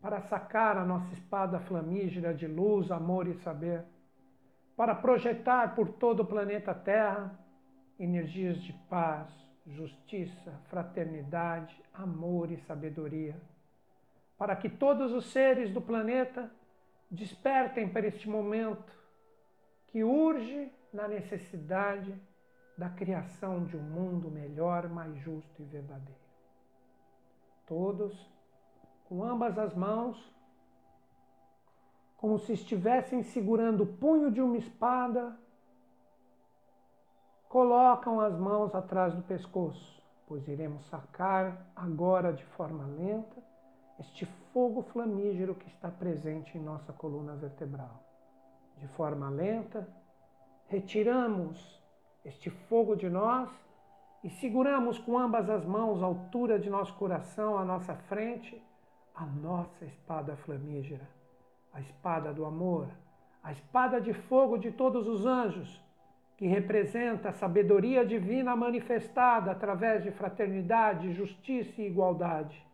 para 0.00 0.22
sacar 0.22 0.78
a 0.78 0.84
nossa 0.84 1.12
espada 1.12 1.60
flamígera 1.60 2.32
de 2.32 2.46
luz, 2.46 2.90
amor 2.90 3.28
e 3.28 3.34
saber, 3.42 3.84
para 4.74 4.94
projetar 4.94 5.74
por 5.74 5.92
todo 5.92 6.20
o 6.20 6.26
planeta 6.26 6.74
Terra 6.74 7.38
energias 7.98 8.62
de 8.62 8.72
paz, 8.88 9.49
justiça, 9.70 10.52
fraternidade, 10.68 11.74
amor 11.92 12.50
e 12.50 12.56
sabedoria, 12.58 13.36
para 14.36 14.56
que 14.56 14.68
todos 14.68 15.12
os 15.12 15.26
seres 15.32 15.72
do 15.72 15.80
planeta 15.80 16.50
despertem 17.10 17.88
para 17.88 18.06
este 18.06 18.28
momento 18.28 18.92
que 19.88 20.04
urge 20.04 20.72
na 20.92 21.08
necessidade 21.08 22.14
da 22.76 22.88
criação 22.88 23.64
de 23.64 23.76
um 23.76 23.82
mundo 23.82 24.30
melhor, 24.30 24.88
mais 24.88 25.14
justo 25.18 25.60
e 25.60 25.64
verdadeiro. 25.64 26.20
Todos, 27.66 28.14
com 29.04 29.22
ambas 29.22 29.58
as 29.58 29.74
mãos, 29.74 30.16
como 32.16 32.38
se 32.38 32.52
estivessem 32.52 33.22
segurando 33.22 33.82
o 33.82 33.86
punho 33.86 34.30
de 34.30 34.40
uma 34.40 34.56
espada, 34.56 35.38
colocam 37.50 38.20
as 38.20 38.38
mãos 38.38 38.76
atrás 38.76 39.12
do 39.12 39.22
pescoço, 39.22 40.00
pois 40.24 40.46
iremos 40.46 40.84
sacar 40.86 41.66
agora 41.74 42.32
de 42.32 42.44
forma 42.44 42.86
lenta 42.86 43.42
este 43.98 44.24
fogo 44.52 44.82
flamígero 44.82 45.56
que 45.56 45.66
está 45.66 45.90
presente 45.90 46.56
em 46.56 46.62
nossa 46.62 46.92
coluna 46.92 47.34
vertebral. 47.34 48.04
De 48.76 48.86
forma 48.88 49.28
lenta, 49.28 49.86
retiramos 50.68 51.82
este 52.24 52.48
fogo 52.50 52.94
de 52.94 53.10
nós 53.10 53.50
e 54.22 54.30
seguramos 54.30 54.96
com 54.98 55.18
ambas 55.18 55.50
as 55.50 55.64
mãos, 55.64 56.00
à 56.04 56.06
altura 56.06 56.56
de 56.56 56.70
nosso 56.70 56.94
coração, 56.94 57.58
à 57.58 57.64
nossa 57.64 57.96
frente, 57.96 58.62
a 59.12 59.26
nossa 59.26 59.84
espada 59.84 60.36
flamígera, 60.36 61.08
a 61.72 61.80
espada 61.80 62.32
do 62.32 62.44
amor, 62.44 62.86
a 63.42 63.50
espada 63.50 64.00
de 64.00 64.14
fogo 64.14 64.56
de 64.56 64.70
todos 64.70 65.08
os 65.08 65.26
anjos 65.26 65.89
que 66.40 66.46
representa 66.46 67.28
a 67.28 67.32
sabedoria 67.32 68.02
divina 68.02 68.56
manifestada 68.56 69.50
através 69.50 70.02
de 70.02 70.10
fraternidade, 70.10 71.12
justiça 71.12 71.82
e 71.82 71.86
igualdade. 71.86 72.66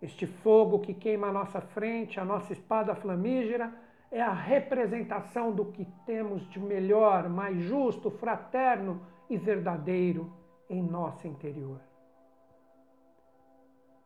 Este 0.00 0.26
fogo 0.26 0.78
que 0.78 0.94
queima 0.94 1.26
à 1.26 1.32
nossa 1.32 1.60
frente, 1.60 2.18
a 2.18 2.24
nossa 2.24 2.54
espada 2.54 2.94
flamígera, 2.94 3.70
é 4.10 4.22
a 4.22 4.32
representação 4.32 5.52
do 5.52 5.66
que 5.66 5.86
temos 6.06 6.48
de 6.48 6.58
melhor, 6.58 7.28
mais 7.28 7.60
justo, 7.64 8.10
fraterno 8.10 9.02
e 9.28 9.36
verdadeiro 9.36 10.32
em 10.70 10.82
nosso 10.82 11.28
interior. 11.28 11.82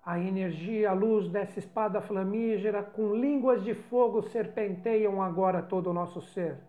A 0.05 0.19
energia, 0.19 0.91
a 0.91 0.95
luz 0.95 1.29
dessa 1.29 1.61
espada 1.61 2.01
flamígera, 2.01 2.83
com 2.83 3.15
línguas 3.15 3.63
de 3.63 3.75
fogo, 3.75 4.21
serpenteiam 4.21 5.23
agora 5.23 5.63
todo 5.63 5.91
o 5.91 5.95
nosso 5.95 6.21
ser 6.21 6.67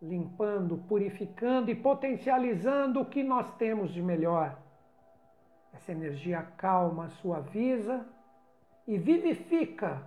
limpando, 0.00 0.78
purificando 0.88 1.70
e 1.70 1.74
potencializando 1.74 3.00
o 3.00 3.04
que 3.04 3.22
nós 3.22 3.52
temos 3.56 3.90
de 3.90 4.02
melhor. 4.02 4.56
Essa 5.72 5.92
energia 5.92 6.42
calma, 6.56 7.08
suaviza 7.08 8.06
e 8.86 8.96
vivifica 8.96 10.02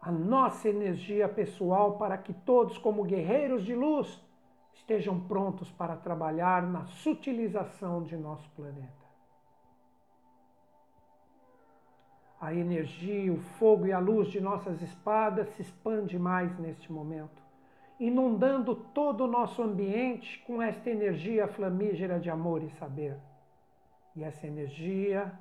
a 0.00 0.12
nossa 0.12 0.68
energia 0.68 1.28
pessoal 1.28 1.98
para 1.98 2.16
que 2.18 2.32
todos, 2.32 2.78
como 2.78 3.04
guerreiros 3.04 3.64
de 3.64 3.74
luz, 3.74 4.22
estejam 4.74 5.18
prontos 5.20 5.70
para 5.70 5.96
trabalhar 5.96 6.62
na 6.62 6.84
sutilização 6.86 8.02
de 8.02 8.16
nosso 8.16 8.48
planeta. 8.50 9.04
A 12.40 12.52
energia, 12.52 13.32
o 13.32 13.38
fogo 13.38 13.86
e 13.86 13.92
a 13.92 13.98
luz 13.98 14.28
de 14.28 14.40
nossas 14.40 14.82
espadas 14.82 15.48
se 15.50 15.62
expande 15.62 16.18
mais 16.18 16.58
neste 16.58 16.92
momento 16.92 17.43
inundando 17.98 18.74
todo 18.74 19.24
o 19.24 19.26
nosso 19.26 19.62
ambiente 19.62 20.42
com 20.46 20.60
esta 20.60 20.90
energia 20.90 21.48
flamígera 21.48 22.18
de 22.18 22.28
amor 22.28 22.62
e 22.62 22.70
saber. 22.70 23.16
E 24.16 24.22
essa 24.22 24.46
energia 24.46 25.32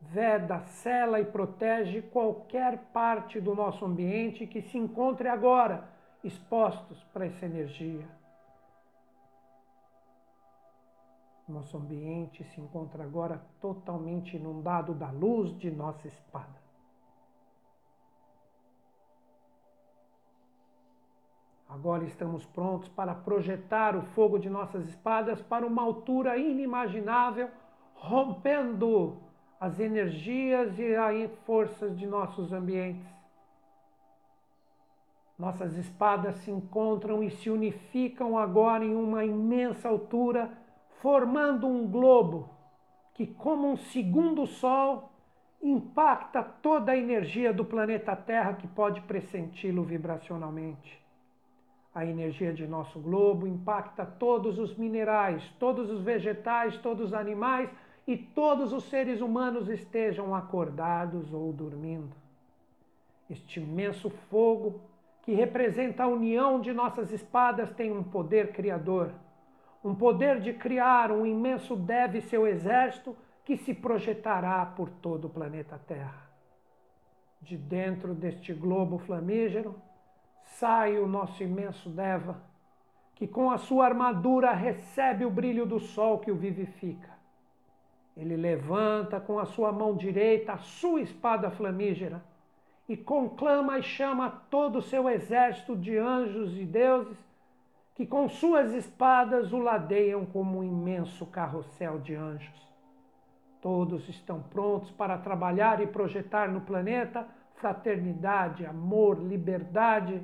veda, 0.00 0.60
cela 0.60 1.20
e 1.20 1.24
protege 1.24 2.02
qualquer 2.02 2.78
parte 2.92 3.40
do 3.40 3.54
nosso 3.54 3.84
ambiente 3.84 4.46
que 4.46 4.62
se 4.62 4.78
encontre 4.78 5.28
agora 5.28 5.88
expostos 6.22 7.02
para 7.12 7.26
essa 7.26 7.46
energia. 7.46 8.06
Nosso 11.48 11.76
ambiente 11.76 12.42
se 12.42 12.60
encontra 12.60 13.04
agora 13.04 13.40
totalmente 13.60 14.36
inundado 14.36 14.92
da 14.92 15.10
luz 15.10 15.56
de 15.56 15.70
nossa 15.70 16.08
espada. 16.08 16.65
Agora 21.76 22.04
estamos 22.04 22.42
prontos 22.46 22.88
para 22.88 23.14
projetar 23.14 23.94
o 23.94 24.02
fogo 24.14 24.38
de 24.38 24.48
nossas 24.48 24.88
espadas 24.88 25.42
para 25.42 25.66
uma 25.66 25.82
altura 25.82 26.38
inimaginável, 26.38 27.50
rompendo 27.94 29.18
as 29.60 29.78
energias 29.78 30.78
e 30.78 30.96
as 30.96 31.30
forças 31.44 31.94
de 31.98 32.06
nossos 32.06 32.50
ambientes. 32.50 33.06
Nossas 35.38 35.76
espadas 35.76 36.36
se 36.36 36.50
encontram 36.50 37.22
e 37.22 37.30
se 37.30 37.50
unificam 37.50 38.38
agora 38.38 38.82
em 38.82 38.96
uma 38.96 39.22
imensa 39.22 39.86
altura, 39.86 40.50
formando 41.02 41.66
um 41.66 41.86
globo 41.86 42.48
que, 43.12 43.26
como 43.26 43.70
um 43.70 43.76
segundo 43.76 44.46
sol, 44.46 45.12
impacta 45.62 46.42
toda 46.42 46.92
a 46.92 46.96
energia 46.96 47.52
do 47.52 47.66
planeta 47.66 48.16
Terra 48.16 48.54
que 48.54 48.66
pode 48.66 49.02
pressenti-lo 49.02 49.84
vibracionalmente. 49.84 51.05
A 51.96 52.04
energia 52.04 52.52
de 52.52 52.66
nosso 52.66 53.00
globo 53.00 53.46
impacta 53.46 54.04
todos 54.04 54.58
os 54.58 54.76
minerais, 54.76 55.42
todos 55.58 55.90
os 55.90 56.02
vegetais, 56.02 56.76
todos 56.76 57.06
os 57.06 57.14
animais 57.14 57.70
e 58.06 58.18
todos 58.18 58.74
os 58.74 58.84
seres 58.90 59.22
humanos 59.22 59.66
estejam 59.70 60.34
acordados 60.34 61.32
ou 61.32 61.50
dormindo. 61.54 62.14
Este 63.30 63.60
imenso 63.60 64.10
fogo, 64.28 64.78
que 65.22 65.32
representa 65.32 66.02
a 66.02 66.06
união 66.06 66.60
de 66.60 66.70
nossas 66.70 67.10
espadas, 67.12 67.70
tem 67.70 67.90
um 67.90 68.02
poder 68.02 68.52
criador, 68.52 69.10
um 69.82 69.94
poder 69.94 70.38
de 70.38 70.52
criar 70.52 71.10
um 71.10 71.24
imenso 71.24 71.74
deve 71.74 72.20
seu 72.20 72.46
exército 72.46 73.16
que 73.42 73.56
se 73.56 73.72
projetará 73.72 74.66
por 74.66 74.90
todo 74.90 75.28
o 75.28 75.30
planeta 75.30 75.80
Terra. 75.88 76.28
De 77.40 77.56
dentro 77.56 78.14
deste 78.14 78.52
globo 78.52 78.98
flamígero, 78.98 79.74
sai 80.58 80.98
o 80.98 81.06
nosso 81.06 81.42
imenso 81.42 81.90
Deva, 81.90 82.36
que 83.14 83.26
com 83.26 83.50
a 83.50 83.58
sua 83.58 83.86
armadura 83.86 84.52
recebe 84.52 85.24
o 85.24 85.30
brilho 85.30 85.66
do 85.66 85.78
sol 85.78 86.18
que 86.18 86.30
o 86.30 86.36
vivifica. 86.36 87.10
Ele 88.16 88.36
levanta 88.36 89.20
com 89.20 89.38
a 89.38 89.44
sua 89.44 89.70
mão 89.70 89.94
direita 89.94 90.54
a 90.54 90.58
sua 90.58 91.00
espada 91.00 91.50
flamígera 91.50 92.22
e 92.88 92.96
conclama 92.96 93.78
e 93.78 93.82
chama 93.82 94.30
todo 94.50 94.78
o 94.78 94.82
seu 94.82 95.08
exército 95.08 95.76
de 95.76 95.98
anjos 95.98 96.56
e 96.56 96.64
deuses 96.64 97.18
que 97.94 98.06
com 98.06 98.28
suas 98.28 98.72
espadas 98.72 99.52
o 99.52 99.58
ladeiam 99.58 100.24
como 100.26 100.58
um 100.58 100.64
imenso 100.64 101.26
carrossel 101.26 101.98
de 101.98 102.14
anjos. 102.14 102.66
Todos 103.60 104.08
estão 104.08 104.42
prontos 104.42 104.90
para 104.90 105.18
trabalhar 105.18 105.80
e 105.82 105.86
projetar 105.86 106.48
no 106.48 106.60
planeta 106.60 107.26
fraternidade, 107.56 108.66
amor, 108.66 109.18
liberdade 109.18 110.22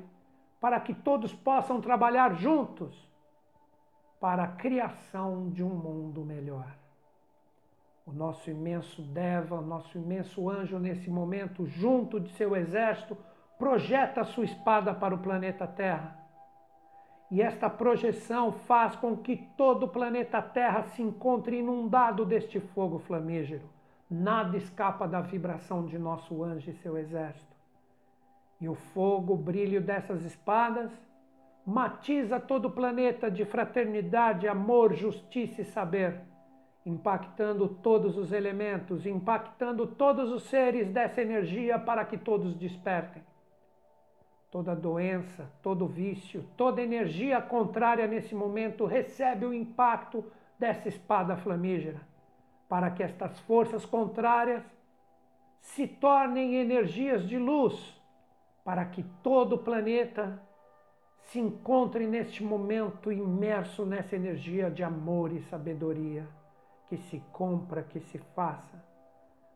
para 0.63 0.79
que 0.79 0.93
todos 0.93 1.33
possam 1.33 1.81
trabalhar 1.81 2.35
juntos 2.35 2.95
para 4.17 4.43
a 4.45 4.47
criação 4.47 5.49
de 5.49 5.61
um 5.61 5.75
mundo 5.75 6.23
melhor. 6.23 6.73
O 8.07 8.13
nosso 8.13 8.49
imenso 8.49 9.01
Deva, 9.01 9.55
o 9.55 9.61
nosso 9.61 9.97
imenso 9.97 10.49
anjo, 10.49 10.79
nesse 10.79 11.09
momento, 11.09 11.65
junto 11.65 12.17
de 12.17 12.31
seu 12.35 12.55
exército, 12.55 13.17
projeta 13.59 14.23
sua 14.23 14.45
espada 14.45 14.93
para 14.93 15.13
o 15.13 15.17
planeta 15.17 15.67
Terra. 15.67 16.17
E 17.29 17.41
esta 17.41 17.69
projeção 17.69 18.53
faz 18.53 18.95
com 18.95 19.17
que 19.17 19.35
todo 19.57 19.83
o 19.83 19.89
planeta 19.89 20.41
Terra 20.41 20.83
se 20.83 21.01
encontre 21.01 21.59
inundado 21.59 22.23
deste 22.23 22.61
fogo 22.61 22.99
flamígero. 22.99 23.69
Nada 24.09 24.55
escapa 24.55 25.09
da 25.09 25.19
vibração 25.19 25.85
de 25.85 25.99
nosso 25.99 26.41
anjo 26.41 26.71
e 26.71 26.75
seu 26.75 26.97
exército. 26.97 27.52
E 28.63 28.69
o 28.69 28.75
fogo, 28.75 29.33
o 29.33 29.37
brilho 29.37 29.81
dessas 29.81 30.23
espadas, 30.23 30.89
matiza 31.65 32.39
todo 32.39 32.69
o 32.69 32.71
planeta 32.71 33.29
de 33.29 33.43
fraternidade, 33.43 34.47
amor, 34.47 34.93
justiça 34.93 35.63
e 35.63 35.65
saber, 35.65 36.21
impactando 36.85 37.67
todos 37.67 38.17
os 38.17 38.31
elementos, 38.31 39.05
impactando 39.05 39.85
todos 39.85 40.31
os 40.31 40.43
seres 40.43 40.89
dessa 40.89 41.21
energia 41.21 41.77
para 41.77 42.05
que 42.05 42.17
todos 42.17 42.55
despertem. 42.55 43.21
Toda 44.49 44.73
doença, 44.73 45.51
todo 45.61 45.85
vício, 45.85 46.45
toda 46.55 46.81
energia 46.81 47.41
contrária 47.41 48.07
nesse 48.07 48.33
momento 48.33 48.85
recebe 48.85 49.45
o 49.45 49.53
impacto 49.53 50.23
dessa 50.57 50.87
espada 50.87 51.35
flamígera, 51.35 51.99
para 52.69 52.89
que 52.91 53.03
estas 53.03 53.37
forças 53.41 53.85
contrárias 53.85 54.63
se 55.59 55.85
tornem 55.85 56.55
energias 56.55 57.27
de 57.27 57.37
luz 57.37 58.01
para 58.63 58.85
que 58.85 59.03
todo 59.21 59.55
o 59.55 59.57
planeta 59.57 60.41
se 61.23 61.39
encontre 61.39 62.05
neste 62.05 62.43
momento 62.43 63.11
imerso 63.11 63.85
nessa 63.85 64.15
energia 64.15 64.69
de 64.69 64.83
amor 64.83 65.31
e 65.31 65.41
sabedoria 65.43 66.27
que 66.87 66.97
se 66.97 67.19
compra, 67.31 67.83
que 67.83 67.99
se 67.99 68.17
faça. 68.35 68.83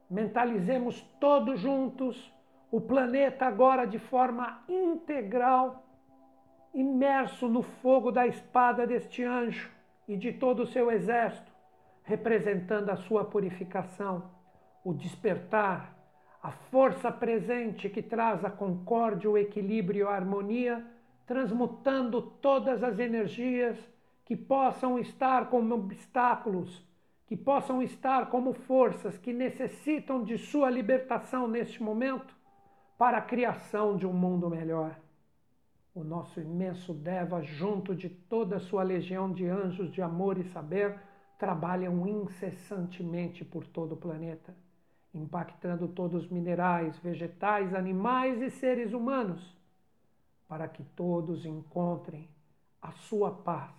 Mentalizemos 0.10 1.02
todos 1.20 1.60
juntos 1.60 2.34
o 2.72 2.82
planeta 2.82 3.46
agora 3.46 3.86
de 3.86 4.00
forma 4.00 4.64
integral, 4.68 5.84
imerso 6.74 7.48
no 7.48 7.62
fogo 7.62 8.12
da 8.12 8.28
espada 8.28 8.86
deste 8.86 9.24
anjo 9.24 9.72
e 10.08 10.18
de 10.18 10.34
todo 10.34 10.64
o 10.64 10.68
seu 10.68 10.92
exército, 10.92 11.52
representando 12.04 12.90
a 12.90 12.96
sua 12.96 13.26
purificação, 13.26 14.32
o 14.84 14.94
despertar 14.94 15.97
a 16.42 16.52
força 16.52 17.12
presente 17.12 17.90
que 17.90 18.02
traz 18.02 18.46
a 18.46 18.50
concórdia, 18.50 19.30
o 19.30 19.38
equilíbrio, 19.38 20.08
a 20.08 20.16
harmonia, 20.16 20.86
transmutando 21.26 22.22
todas 22.22 22.84
as 22.84 23.00
energias 23.00 23.78
que 24.24 24.36
possam 24.36 25.00
estar 25.00 25.50
como 25.50 25.74
obstáculos, 25.76 26.86
que 27.26 27.36
possam 27.36 27.82
estar 27.82 28.30
como 28.30 28.54
forças 28.54 29.18
que 29.18 29.34
necessitam 29.34 30.24
de 30.24 30.38
sua 30.38 30.70
libertação 30.70 31.48
neste 31.48 31.82
momento 31.82 32.36
para 32.98 33.18
a 33.18 33.22
criação 33.22 33.98
de 33.98 34.06
um 34.06 34.14
mundo 34.14 34.50
melhor. 34.50 34.98
O 35.94 36.04
nosso 36.04 36.40
imenso 36.40 36.94
Deva, 36.94 37.42
junto 37.42 37.96
de 37.96 38.10
toda 38.10 38.58
a 38.58 38.60
sua 38.60 38.84
legião 38.84 39.34
de 39.34 39.48
anjos 39.48 39.92
de 39.92 40.02
amor 40.02 40.38
e 40.38 40.44
saber, 40.46 41.00
trabalham 41.38 42.08
incessantemente 42.08 43.44
por 43.44 43.66
todo 43.66 43.94
o 43.94 43.98
planeta 43.98 44.56
impactando 45.14 45.88
todos 45.88 46.26
os 46.26 46.30
minerais, 46.30 46.98
vegetais, 47.00 47.74
animais 47.74 48.42
e 48.42 48.50
seres 48.50 48.94
humanos, 48.94 49.56
para 50.48 50.68
que 50.68 50.84
todos 50.84 51.46
encontrem 51.46 52.30
a 52.82 52.92
sua 52.92 53.32
paz, 53.32 53.74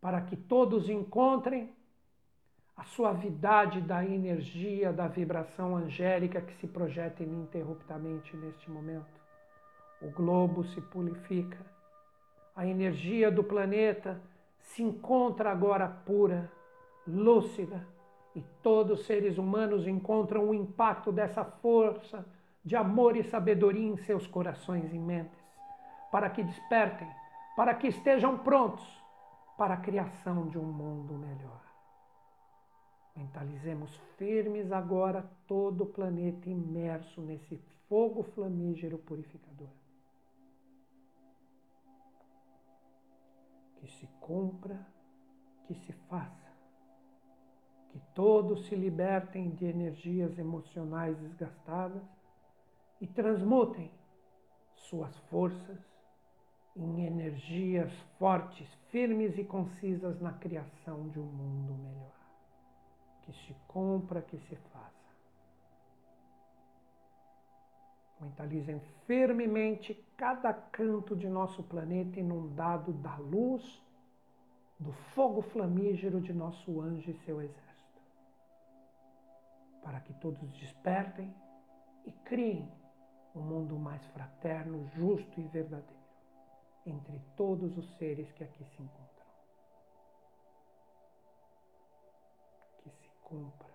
para 0.00 0.20
que 0.20 0.36
todos 0.36 0.88
encontrem 0.88 1.72
a 2.76 2.84
suavidade 2.84 3.80
da 3.82 4.04
energia, 4.04 4.92
da 4.92 5.06
vibração 5.06 5.76
angélica 5.76 6.40
que 6.40 6.54
se 6.54 6.66
projeta 6.66 7.22
ininterruptamente 7.22 8.34
neste 8.36 8.70
momento. 8.70 9.20
O 10.00 10.10
globo 10.10 10.64
se 10.64 10.80
purifica, 10.80 11.58
a 12.56 12.66
energia 12.66 13.30
do 13.30 13.44
planeta 13.44 14.20
se 14.60 14.82
encontra 14.82 15.50
agora 15.50 15.86
pura, 15.88 16.50
lúcida, 17.06 17.86
e 18.34 18.42
todos 18.62 19.00
os 19.00 19.06
seres 19.06 19.38
humanos 19.38 19.86
encontram 19.86 20.48
o 20.48 20.54
impacto 20.54 21.10
dessa 21.10 21.44
força 21.44 22.24
de 22.64 22.76
amor 22.76 23.16
e 23.16 23.24
sabedoria 23.24 23.88
em 23.88 23.96
seus 23.96 24.26
corações 24.26 24.92
e 24.92 24.98
mentes, 24.98 25.38
para 26.12 26.30
que 26.30 26.42
despertem, 26.42 27.08
para 27.56 27.74
que 27.74 27.88
estejam 27.88 28.38
prontos 28.38 28.86
para 29.56 29.74
a 29.74 29.78
criação 29.78 30.48
de 30.48 30.58
um 30.58 30.64
mundo 30.64 31.14
melhor. 31.14 31.60
Mentalizemos 33.16 33.94
firmes 34.16 34.70
agora 34.70 35.28
todo 35.46 35.84
o 35.84 35.86
planeta 35.86 36.48
imerso 36.48 37.20
nesse 37.20 37.60
fogo 37.88 38.22
flamígero 38.22 38.98
purificador. 38.98 39.68
Que 43.76 43.88
se 43.88 44.06
cumpra, 44.20 44.86
que 45.66 45.74
se 45.74 45.92
faça 46.08 46.39
todos 48.20 48.66
se 48.66 48.76
libertem 48.76 49.48
de 49.48 49.64
energias 49.64 50.38
emocionais 50.38 51.16
desgastadas 51.20 52.02
e 53.00 53.06
transmutem 53.06 53.90
suas 54.74 55.16
forças 55.30 55.78
em 56.76 57.06
energias 57.06 57.90
fortes, 58.18 58.68
firmes 58.90 59.38
e 59.38 59.44
concisas 59.44 60.20
na 60.20 60.34
criação 60.34 61.08
de 61.08 61.18
um 61.18 61.24
mundo 61.24 61.72
melhor. 61.82 62.12
Que 63.22 63.32
se 63.32 63.56
compra, 63.66 64.20
que 64.20 64.36
se 64.36 64.56
faça. 64.70 64.90
Mentalizem 68.20 68.82
firmemente 69.06 69.94
cada 70.18 70.52
canto 70.52 71.16
de 71.16 71.26
nosso 71.26 71.62
planeta 71.62 72.20
inundado 72.20 72.92
da 72.92 73.16
luz, 73.16 73.82
do 74.78 74.92
fogo 75.14 75.40
flamígero 75.40 76.20
de 76.20 76.34
nosso 76.34 76.82
anjo 76.82 77.10
e 77.10 77.14
seu 77.24 77.40
exército 77.40 77.69
para 79.90 79.98
que 80.02 80.14
todos 80.14 80.48
despertem 80.52 81.34
e 82.04 82.12
criem 82.12 82.70
um 83.34 83.40
mundo 83.40 83.76
mais 83.76 84.00
fraterno, 84.10 84.86
justo 84.94 85.40
e 85.40 85.48
verdadeiro 85.48 85.98
entre 86.86 87.20
todos 87.36 87.76
os 87.76 87.92
seres 87.96 88.30
que 88.30 88.44
aqui 88.44 88.64
se 88.64 88.82
encontram. 88.82 89.26
Que 92.78 92.90
se 92.90 93.08
cumpra, 93.20 93.68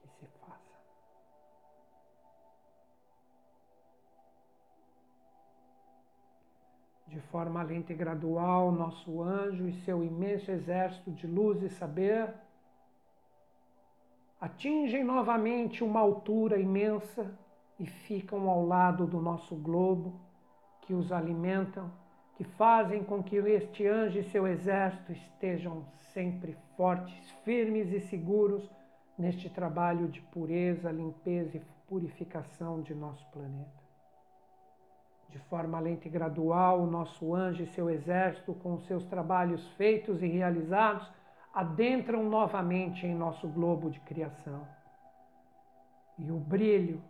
que 0.00 0.08
se 0.08 0.26
faça. 0.38 0.78
De 7.08 7.20
forma 7.20 7.62
lenta 7.62 7.92
e 7.92 7.96
gradual, 7.96 8.72
nosso 8.72 9.22
anjo 9.22 9.68
e 9.68 9.74
seu 9.82 10.02
imenso 10.02 10.50
exército 10.50 11.10
de 11.12 11.26
luz 11.26 11.62
e 11.62 11.68
saber 11.68 12.47
atingem 14.40 15.02
novamente 15.02 15.82
uma 15.82 16.00
altura 16.00 16.58
imensa 16.58 17.36
e 17.78 17.86
ficam 17.86 18.48
ao 18.48 18.64
lado 18.64 19.06
do 19.06 19.20
nosso 19.20 19.56
globo, 19.56 20.20
que 20.82 20.94
os 20.94 21.12
alimentam, 21.12 21.90
que 22.36 22.44
fazem 22.44 23.02
com 23.02 23.22
que 23.22 23.36
este 23.36 23.86
anjo 23.86 24.18
e 24.18 24.24
seu 24.24 24.46
exército 24.46 25.12
estejam 25.12 25.84
sempre 26.12 26.56
fortes, 26.76 27.30
firmes 27.44 27.92
e 27.92 28.00
seguros 28.00 28.68
neste 29.18 29.50
trabalho 29.50 30.08
de 30.08 30.20
pureza, 30.20 30.90
limpeza 30.90 31.56
e 31.56 31.62
purificação 31.88 32.80
de 32.80 32.94
nosso 32.94 33.26
planeta. 33.30 33.78
De 35.28 35.38
forma 35.40 35.78
lenta 35.80 36.06
e 36.06 36.10
gradual, 36.10 36.80
o 36.80 36.86
nosso 36.86 37.34
anjo 37.34 37.62
e 37.62 37.66
seu 37.66 37.90
exército, 37.90 38.54
com 38.54 38.78
seus 38.80 39.04
trabalhos 39.04 39.66
feitos 39.72 40.22
e 40.22 40.26
realizados, 40.26 41.10
adentram 41.58 42.22
novamente 42.22 43.04
em 43.04 43.12
nosso 43.12 43.48
globo 43.48 43.90
de 43.90 43.98
criação. 43.98 44.64
E 46.16 46.30
o 46.30 46.38
brilho 46.38 47.02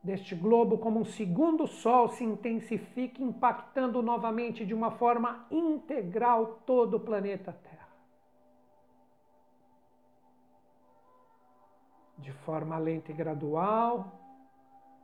deste 0.00 0.32
globo, 0.36 0.78
como 0.78 1.00
um 1.00 1.04
segundo 1.04 1.66
sol, 1.66 2.08
se 2.10 2.22
intensifica, 2.22 3.20
impactando 3.20 4.00
novamente 4.00 4.64
de 4.64 4.72
uma 4.72 4.92
forma 4.92 5.44
integral 5.50 6.60
todo 6.64 6.98
o 6.98 7.00
planeta 7.00 7.52
Terra. 7.52 7.88
De 12.16 12.30
forma 12.30 12.78
lenta 12.78 13.10
e 13.10 13.14
gradual, 13.14 14.12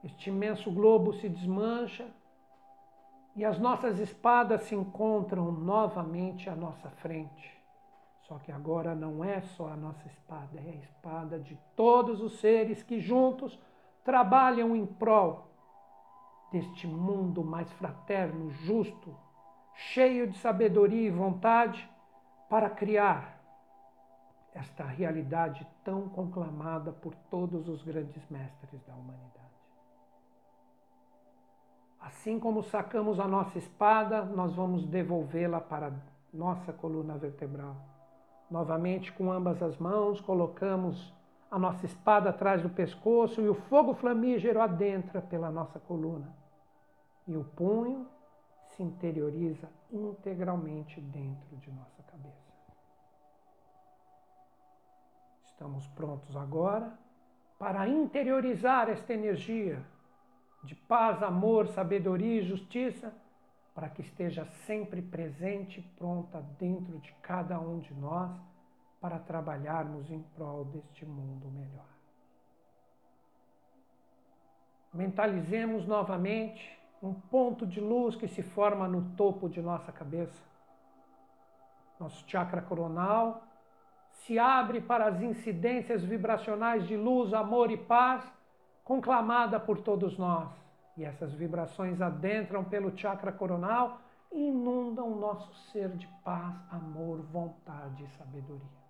este 0.05 0.31
imenso 0.31 0.71
globo 0.71 1.13
se 1.15 1.29
desmancha 1.29 2.07
e 3.35 3.45
as 3.45 3.59
nossas 3.59 3.99
espadas 3.99 4.63
se 4.63 4.77
encontram 4.77 5.51
novamente 5.51 6.49
à 6.49 6.55
nossa 6.55 6.89
frente. 6.89 7.64
Só 8.27 8.39
que 8.39 8.51
agora 8.51 8.95
não 8.95 9.23
é 9.23 9.41
só 9.41 9.69
a 9.69 9.77
nossa 9.77 10.07
espada, 10.07 10.59
é 10.59 10.71
a 10.71 10.83
espada 10.83 11.39
de 11.39 11.59
todos 11.77 12.23
os 12.23 12.41
seres 12.41 12.83
que 12.83 12.99
juntos 12.99 13.59
trabalham 14.03 14.75
em 14.75 14.87
prol 14.87 15.49
deste 16.51 16.87
mundo 16.87 17.45
mais 17.45 17.71
fraterno, 17.73 18.51
justo, 18.51 19.15
cheio 19.75 20.27
de 20.31 20.39
sabedoria 20.39 21.09
e 21.09 21.11
vontade 21.11 21.89
para 22.49 22.71
criar 22.71 23.41
esta 24.55 24.85
realidade 24.85 25.67
tão 25.83 26.09
conclamada 26.09 26.93
por 26.93 27.15
todos 27.29 27.69
os 27.69 27.83
grandes 27.83 28.23
mestres 28.31 28.81
da 28.87 28.95
humanidade. 28.95 29.35
Assim 32.01 32.39
como 32.39 32.63
sacamos 32.63 33.19
a 33.19 33.27
nossa 33.27 33.59
espada, 33.59 34.25
nós 34.25 34.55
vamos 34.55 34.87
devolvê-la 34.87 35.61
para 35.61 35.93
nossa 36.33 36.73
coluna 36.73 37.19
vertebral. 37.19 37.94
Novamente, 38.55 39.11
com 39.11 39.33
ambas 39.33 39.61
as 39.61 39.77
mãos, 39.79 40.21
colocamos 40.21 41.13
a 41.51 41.59
nossa 41.59 41.87
espada 41.87 42.31
atrás 42.31 42.63
do 42.63 42.71
pescoço 42.71 43.41
e 43.41 43.49
o 43.49 43.55
fogo 43.55 43.95
flamígero 43.95 44.61
adentra 44.61 45.21
pela 45.21 45.51
nossa 45.51 45.81
coluna. 45.81 46.33
E 47.27 47.37
o 47.37 47.43
punho 47.43 48.07
se 48.69 48.81
interioriza 48.81 49.69
integralmente 49.91 51.01
dentro 51.01 51.57
de 51.57 51.69
nossa 51.73 52.01
cabeça. 52.05 52.55
Estamos 55.47 55.89
prontos 55.89 56.37
agora 56.37 56.97
para 57.59 57.89
interiorizar 57.89 58.89
esta 58.89 59.13
energia 59.13 59.85
de 60.63 60.77
paz, 60.77 61.25
amor, 61.25 61.67
sabedoria 61.67 62.41
e 62.41 62.45
justiça, 62.45 63.13
para 63.75 63.89
que 63.89 64.03
esteja 64.03 64.45
sempre 64.67 65.03
presente 65.03 65.81
e 65.81 65.83
pronta 65.83 66.41
dentro 66.59 66.99
de 67.01 67.13
cada 67.21 67.59
um 67.59 67.81
de 67.81 67.93
nós 67.95 68.31
para 69.01 69.19
trabalharmos 69.19 70.09
em 70.11 70.23
prol 70.35 70.65
deste 70.65 71.05
mundo 71.05 71.51
melhor. 71.51 71.85
Mentalizemos 74.93 75.87
novamente 75.87 76.79
um 77.03 77.13
ponto 77.13 77.67
de 77.67 77.81
luz 77.81 78.15
que 78.15 78.29
se 78.29 78.43
forma 78.43 78.87
no 78.87 79.15
topo 79.17 79.49
de 79.49 79.61
nossa 79.61 79.91
cabeça. 79.91 80.41
Nosso 81.99 82.25
chakra 82.29 82.63
coronal 82.63 83.43
se 84.13 84.39
abre 84.39 84.81
para 84.81 85.07
as 85.07 85.21
incidências 85.21 86.05
vibracionais 86.05 86.87
de 86.87 86.97
luz, 86.97 87.35
amor 87.35 87.71
e 87.73 87.77
paz 87.77 88.25
conclamada 88.85 89.59
por 89.59 89.81
todos 89.81 90.17
nós. 90.17 90.64
E 90.97 91.05
essas 91.05 91.33
vibrações 91.33 92.01
adentram 92.01 92.65
pelo 92.65 92.97
chakra 92.97 93.33
coronal 93.33 94.01
e 94.31 94.49
inundam 94.49 95.13
o 95.13 95.19
nosso 95.19 95.53
ser 95.71 95.91
de 95.91 96.07
paz, 96.25 96.55
amor, 96.71 97.21
vontade 97.23 98.05
e 98.05 98.09
sabedoria. 98.19 98.85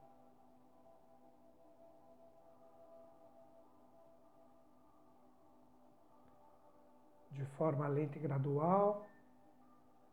de 7.34 7.44
forma 7.56 7.86
lenta 7.88 8.16
e 8.16 8.20
gradual. 8.20 9.06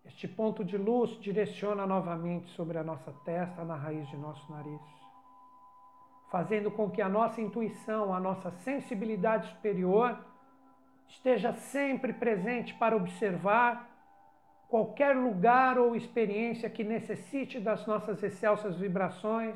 Este 0.04 0.28
ponto 0.28 0.66
de 0.66 0.78
luz 0.78 1.12
direciona 1.22 1.86
novamente 1.86 2.50
sobre 2.52 2.78
a 2.78 2.84
nossa 2.84 3.14
testa, 3.24 3.64
na 3.64 3.76
raiz 3.76 4.08
de 4.10 4.18
nosso 4.18 4.52
nariz, 4.52 4.82
fazendo 6.32 6.72
com 6.72 6.90
que 6.90 7.02
a 7.02 7.08
nossa 7.08 7.40
intuição, 7.40 8.14
a 8.14 8.20
nossa 8.20 8.50
sensibilidade 8.52 9.48
superior 9.50 10.18
esteja 11.12 11.54
sempre 11.54 12.14
presente 12.14 12.74
para 12.76 12.96
observar 12.96 13.90
qualquer 14.70 15.14
lugar 15.16 15.78
ou 15.78 15.94
experiência 15.94 16.70
que 16.70 16.84
necessite 16.84 17.60
das 17.60 17.86
nossas 17.86 18.24
excelsas 18.24 18.78
vibrações, 18.78 19.56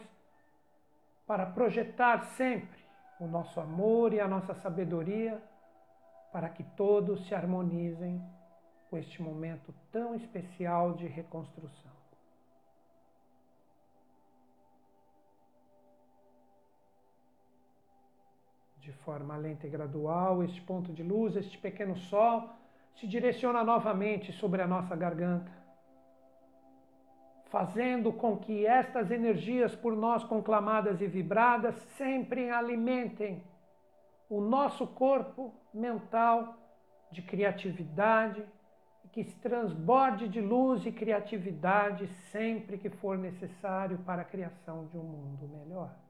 para 1.25 1.45
projetar 1.45 2.19
sempre 2.37 2.83
o 3.19 3.25
nosso 3.25 3.59
amor 3.59 4.13
e 4.13 4.19
a 4.19 4.27
nossa 4.27 4.53
sabedoria 4.55 5.41
para 6.31 6.49
que 6.49 6.63
todos 6.75 7.25
se 7.25 7.33
harmonizem 7.33 8.21
com 8.89 8.97
este 8.97 9.21
momento 9.21 9.73
tão 9.91 10.13
especial 10.13 10.93
de 10.93 11.07
reconstrução. 11.07 11.94
De 18.85 18.93
forma 18.93 19.35
lenta 19.35 19.65
e 19.65 19.69
gradual, 19.71 20.43
este 20.43 20.61
ponto 20.61 20.93
de 20.93 21.01
luz, 21.01 21.35
este 21.35 21.57
pequeno 21.57 21.95
sol, 21.95 22.51
se 22.93 23.07
direciona 23.07 23.63
novamente 23.63 24.31
sobre 24.33 24.61
a 24.61 24.67
nossa 24.67 24.95
garganta, 24.95 25.51
fazendo 27.45 28.13
com 28.13 28.37
que 28.37 28.63
estas 28.63 29.09
energias 29.09 29.75
por 29.75 29.95
nós 29.95 30.23
conclamadas 30.23 31.01
e 31.01 31.07
vibradas 31.07 31.73
sempre 31.97 32.51
alimentem 32.51 33.43
o 34.29 34.39
nosso 34.39 34.85
corpo 34.85 35.51
mental 35.73 36.55
de 37.11 37.23
criatividade 37.23 38.45
que 39.11 39.23
se 39.23 39.35
transborde 39.39 40.27
de 40.27 40.41
luz 40.41 40.85
e 40.85 40.91
criatividade 40.91 42.07
sempre 42.31 42.77
que 42.77 42.91
for 42.91 43.17
necessário 43.17 43.97
para 44.05 44.21
a 44.21 44.25
criação 44.25 44.85
de 44.85 44.97
um 44.97 45.03
mundo 45.03 45.47
melhor. 45.47 46.04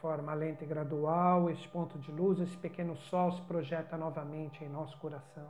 Forma 0.00 0.34
lenta 0.34 0.64
e 0.64 0.66
gradual, 0.66 1.50
este 1.50 1.68
ponto 1.68 1.98
de 1.98 2.10
luz, 2.10 2.40
esse 2.40 2.56
pequeno 2.56 2.96
sol 2.96 3.32
se 3.32 3.42
projeta 3.42 3.96
novamente 3.96 4.64
em 4.64 4.68
nosso 4.68 4.96
coração 4.98 5.48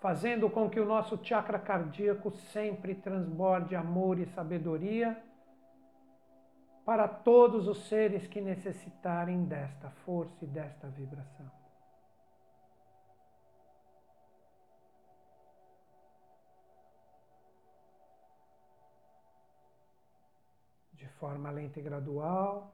fazendo 0.00 0.48
com 0.48 0.70
que 0.70 0.78
o 0.78 0.86
nosso 0.86 1.18
chakra 1.22 1.58
cardíaco 1.58 2.30
sempre 2.30 2.94
transborde 2.94 3.74
amor 3.74 4.18
e 4.18 4.26
sabedoria 4.26 5.20
para 6.84 7.06
todos 7.06 7.68
os 7.68 7.88
seres 7.88 8.26
que 8.26 8.40
necessitarem 8.40 9.44
desta 9.44 9.90
força 9.90 10.44
e 10.44 10.48
desta 10.48 10.88
vibração. 10.88 11.50
De 20.94 21.06
forma 21.18 21.50
lenta 21.50 21.78
e 21.78 21.82
gradual, 21.82 22.72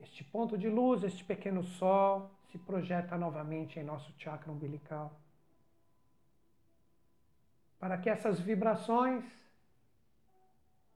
este 0.00 0.24
ponto 0.24 0.56
de 0.56 0.68
luz, 0.68 1.02
este 1.02 1.24
pequeno 1.24 1.62
sol, 1.62 2.30
se 2.50 2.58
projeta 2.58 3.16
novamente 3.16 3.78
em 3.78 3.84
nosso 3.84 4.12
chakra 4.18 4.50
umbilical 4.50 5.12
para 7.80 7.96
que 7.96 8.10
essas 8.10 8.38
vibrações 8.38 9.24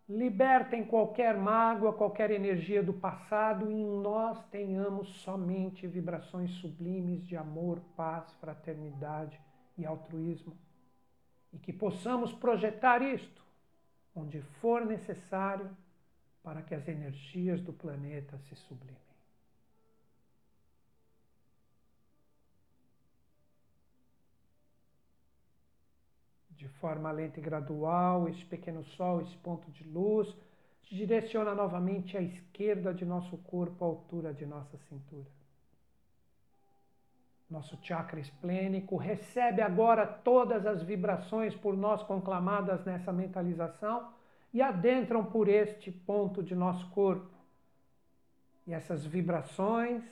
libertem 0.07 0.85
qualquer 0.85 1.35
mágoa, 1.35 1.95
qualquer 1.95 2.31
energia 2.31 2.83
do 2.83 2.93
passado 2.93 3.71
e 3.71 3.75
em 3.75 4.03
nós 4.03 4.45
tenhamos 4.51 5.09
somente 5.23 5.87
vibrações 5.87 6.51
sublimes 6.57 7.27
de 7.27 7.39
amor, 7.39 7.81
paz, 7.97 8.31
fraternidade 8.35 9.41
e 9.79 9.87
altruísmo. 9.87 10.55
E 11.55 11.59
que 11.59 11.73
possamos 11.73 12.35
projetar 12.35 13.01
isto 13.01 13.43
onde 14.15 14.43
for 14.61 14.85
necessário 14.85 15.75
para 16.45 16.61
que 16.61 16.75
as 16.75 16.87
energias 16.87 17.63
do 17.63 17.73
planeta 17.73 18.37
se 18.37 18.55
sublimem. 18.55 19.03
De 26.51 26.69
forma 26.69 27.11
lenta 27.11 27.41
e 27.41 27.43
gradual, 27.43 28.29
esse 28.29 28.45
pequeno 28.45 28.85
sol, 28.85 29.23
esse 29.23 29.37
ponto 29.39 29.71
de 29.71 29.85
luz, 29.85 30.37
direciona 30.83 31.55
novamente 31.55 32.17
à 32.17 32.21
esquerda 32.21 32.93
de 32.93 33.07
nosso 33.07 33.39
corpo, 33.39 33.83
à 33.83 33.89
altura 33.89 34.35
de 34.35 34.45
nossa 34.45 34.77
cintura. 34.89 35.31
Nosso 37.49 37.79
chakra 37.83 38.21
esplênico 38.21 38.97
recebe 38.97 39.63
agora 39.63 40.07
todas 40.07 40.67
as 40.67 40.83
vibrações 40.83 41.55
por 41.57 41.75
nós 41.75 42.03
conclamadas 42.03 42.85
nessa 42.85 43.13
mentalização 43.13 44.14
e 44.55 44.63
adentram 44.63 45.25
por 45.25 45.49
este 45.49 45.91
ponto 45.91 46.41
de 46.41 46.55
nosso 46.55 46.89
corpo. 46.91 47.35
E 48.65 48.73
essas 48.73 49.05
vibrações 49.05 50.05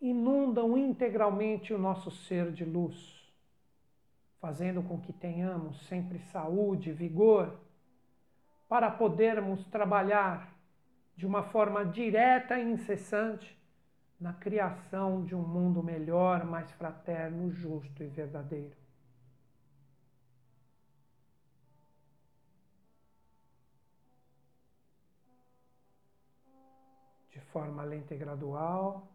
inundam 0.00 0.78
integralmente 0.78 1.74
o 1.74 1.78
nosso 1.78 2.12
ser 2.12 2.52
de 2.52 2.64
luz, 2.64 2.96
fazendo 4.40 4.84
com 4.84 5.00
que 5.00 5.12
tenhamos 5.12 5.84
sempre 5.88 6.20
saúde, 6.30 6.92
vigor, 6.92 7.58
para 8.68 8.88
podermos 8.88 9.66
trabalhar 9.66 10.54
de 11.16 11.26
uma 11.26 11.42
forma 11.42 11.84
direta 11.84 12.58
e 12.60 12.70
incessante 12.70 13.58
na 14.20 14.32
criação 14.32 15.24
de 15.24 15.34
um 15.34 15.42
mundo 15.42 15.82
melhor, 15.82 16.44
mais 16.44 16.70
fraterno, 16.72 17.50
justo 17.50 18.02
e 18.02 18.06
verdadeiro. 18.06 18.85
Forma 27.56 27.84
lenta 27.84 28.14
e 28.14 28.18
gradual, 28.18 29.08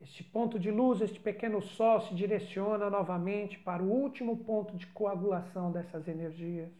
este 0.00 0.24
ponto 0.24 0.58
de 0.58 0.70
luz, 0.70 1.02
este 1.02 1.20
pequeno 1.20 1.60
sol, 1.60 2.00
se 2.00 2.14
direciona 2.14 2.88
novamente 2.88 3.58
para 3.58 3.82
o 3.82 3.90
último 3.90 4.38
ponto 4.38 4.74
de 4.74 4.86
coagulação 4.86 5.70
dessas 5.70 6.08
energias. 6.08 6.70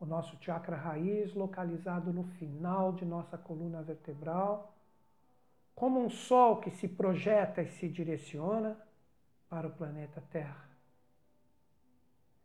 O 0.00 0.04
nosso 0.04 0.36
chakra 0.40 0.74
raiz, 0.74 1.32
localizado 1.34 2.12
no 2.12 2.24
final 2.38 2.92
de 2.94 3.04
nossa 3.04 3.38
coluna 3.38 3.80
vertebral, 3.80 4.74
como 5.72 6.04
um 6.04 6.10
sol 6.10 6.56
que 6.56 6.72
se 6.72 6.88
projeta 6.88 7.62
e 7.62 7.68
se 7.68 7.88
direciona 7.88 8.76
para 9.48 9.68
o 9.68 9.70
planeta 9.70 10.20
Terra. 10.32 10.68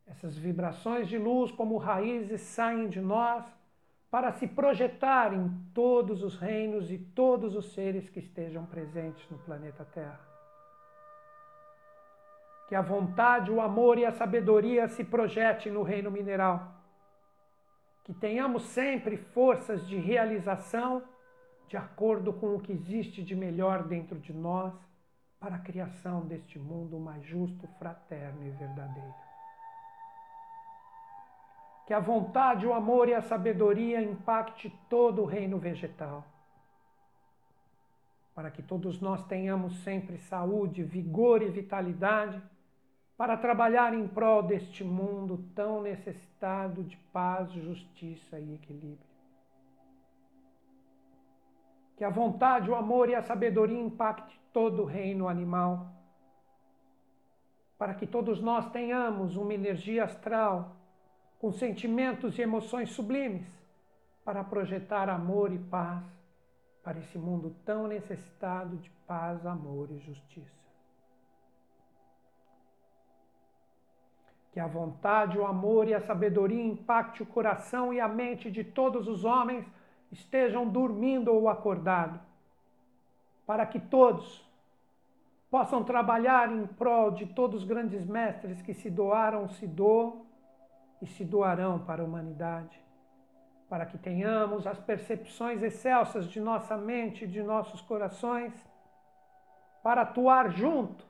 Essas 0.06 0.38
vibrações 0.38 1.08
de 1.08 1.18
luz, 1.18 1.52
como 1.52 1.78
raízes, 1.78 2.42
saem 2.42 2.88
de 2.88 3.02
nós 3.02 3.44
para 4.12 4.32
se 4.32 4.48
projetar 4.48 5.34
em 5.34 5.50
todos 5.74 6.24
os 6.24 6.36
reinos 6.36 6.92
e 6.92 6.98
todos 6.98 7.56
os 7.56 7.74
seres 7.74 8.10
que 8.10 8.20
estejam 8.20 8.66
presentes 8.66 9.30
no 9.30 9.38
planeta 9.38 9.86
Terra. 9.86 10.20
Que 12.68 12.76
a 12.76 12.82
vontade, 12.82 13.52
o 13.52 13.62
amor 13.62 13.98
e 13.98 14.06
a 14.06 14.12
sabedoria 14.12 14.88
se 14.88 15.04
projetem 15.04 15.72
no 15.72 15.84
reino 15.84 16.10
mineral. 16.10 16.76
Que 18.04 18.14
tenhamos 18.14 18.64
sempre 18.64 19.18
forças 19.18 19.88
de 19.88 19.98
realização 19.98 21.04
de 21.68 21.78
acordo 21.78 22.34
com 22.34 22.56
o 22.56 22.60
que 22.60 22.72
existe 22.72 23.24
de 23.24 23.36
melhor 23.36 23.84
dentro 23.84 24.18
de 24.18 24.34
nós 24.34 24.74
para 25.40 25.56
a 25.56 25.60
criação 25.60 26.26
deste 26.26 26.58
mundo 26.58 27.00
mais 27.00 27.24
justo, 27.24 27.68
fraterno 27.78 28.44
e 28.44 28.50
verdadeiro 28.50 29.29
que 31.90 31.94
a 31.96 32.00
vontade, 32.00 32.68
o 32.68 32.74
amor 32.76 33.10
e 33.10 33.16
a 33.16 33.22
sabedoria 33.24 34.00
impacte 34.00 34.72
todo 34.88 35.24
o 35.24 35.26
reino 35.26 35.58
vegetal. 35.58 36.24
Para 38.36 38.52
que 38.52 38.62
todos 38.62 39.02
nós 39.02 39.26
tenhamos 39.26 39.76
sempre 39.80 40.20
saúde, 40.20 40.84
vigor 40.84 41.42
e 41.42 41.50
vitalidade 41.50 42.40
para 43.18 43.36
trabalhar 43.36 43.92
em 43.96 44.08
prol 44.08 44.44
deste 44.44 44.84
mundo 44.84 45.44
tão 45.56 45.82
necessitado 45.82 46.84
de 46.84 46.96
paz, 47.12 47.52
justiça 47.54 48.40
e 48.40 48.54
equilíbrio. 48.54 49.10
Que 51.98 52.04
a 52.04 52.12
vontade, 52.12 52.70
o 52.70 52.76
amor 52.76 53.10
e 53.10 53.16
a 53.16 53.24
sabedoria 53.24 53.82
impacte 53.82 54.40
todo 54.54 54.84
o 54.84 54.86
reino 54.86 55.28
animal, 55.28 55.92
para 57.80 57.96
que 57.96 58.06
todos 58.06 58.40
nós 58.40 58.70
tenhamos 58.70 59.36
uma 59.36 59.56
energia 59.56 60.04
astral 60.04 60.76
com 61.40 61.54
sentimentos 61.54 62.38
e 62.38 62.42
emoções 62.42 62.92
sublimes, 62.92 63.48
para 64.26 64.44
projetar 64.44 65.10
amor 65.10 65.52
e 65.52 65.58
paz 65.58 66.04
para 66.84 67.00
esse 67.00 67.18
mundo 67.18 67.56
tão 67.66 67.88
necessitado 67.88 68.78
de 68.78 68.90
paz, 69.08 69.46
amor 69.46 69.90
e 69.92 70.00
justiça. 70.00 70.60
Que 74.52 74.60
a 74.60 74.68
vontade, 74.68 75.38
o 75.38 75.46
amor 75.46 75.88
e 75.88 75.94
a 75.94 76.02
sabedoria 76.02 76.64
impacte 76.64 77.24
o 77.24 77.26
coração 77.26 77.94
e 77.94 78.00
a 78.00 78.08
mente 78.08 78.52
de 78.52 78.64
todos 78.64 79.08
os 79.08 79.24
homens, 79.24 79.66
estejam 80.12 80.68
dormindo 80.68 81.32
ou 81.32 81.48
acordados, 81.48 82.20
para 83.46 83.66
que 83.66 83.80
todos 83.80 84.48
possam 85.50 85.84
trabalhar 85.84 86.52
em 86.52 86.68
prol 86.68 87.12
de 87.12 87.28
todos 87.28 87.62
os 87.62 87.68
grandes 87.68 88.06
mestres 88.06 88.62
que 88.62 88.74
se 88.74 88.90
doaram, 88.90 89.48
se 89.50 89.66
doam 89.66 90.29
e 91.02 91.08
se 91.08 91.24
doarão 91.24 91.80
para 91.80 92.02
a 92.02 92.06
humanidade, 92.06 92.80
para 93.70 93.86
que 93.86 93.98
tenhamos 93.98 94.66
as 94.66 94.80
percepções 94.80 95.62
excelsas 95.62 96.28
de 96.28 96.40
nossa 96.40 96.76
mente 96.76 97.26
e 97.26 97.28
de 97.28 97.42
nossos 97.42 97.82
corações, 97.82 98.54
para 99.84 100.02
atuar 100.02 100.50
junto 100.50 101.08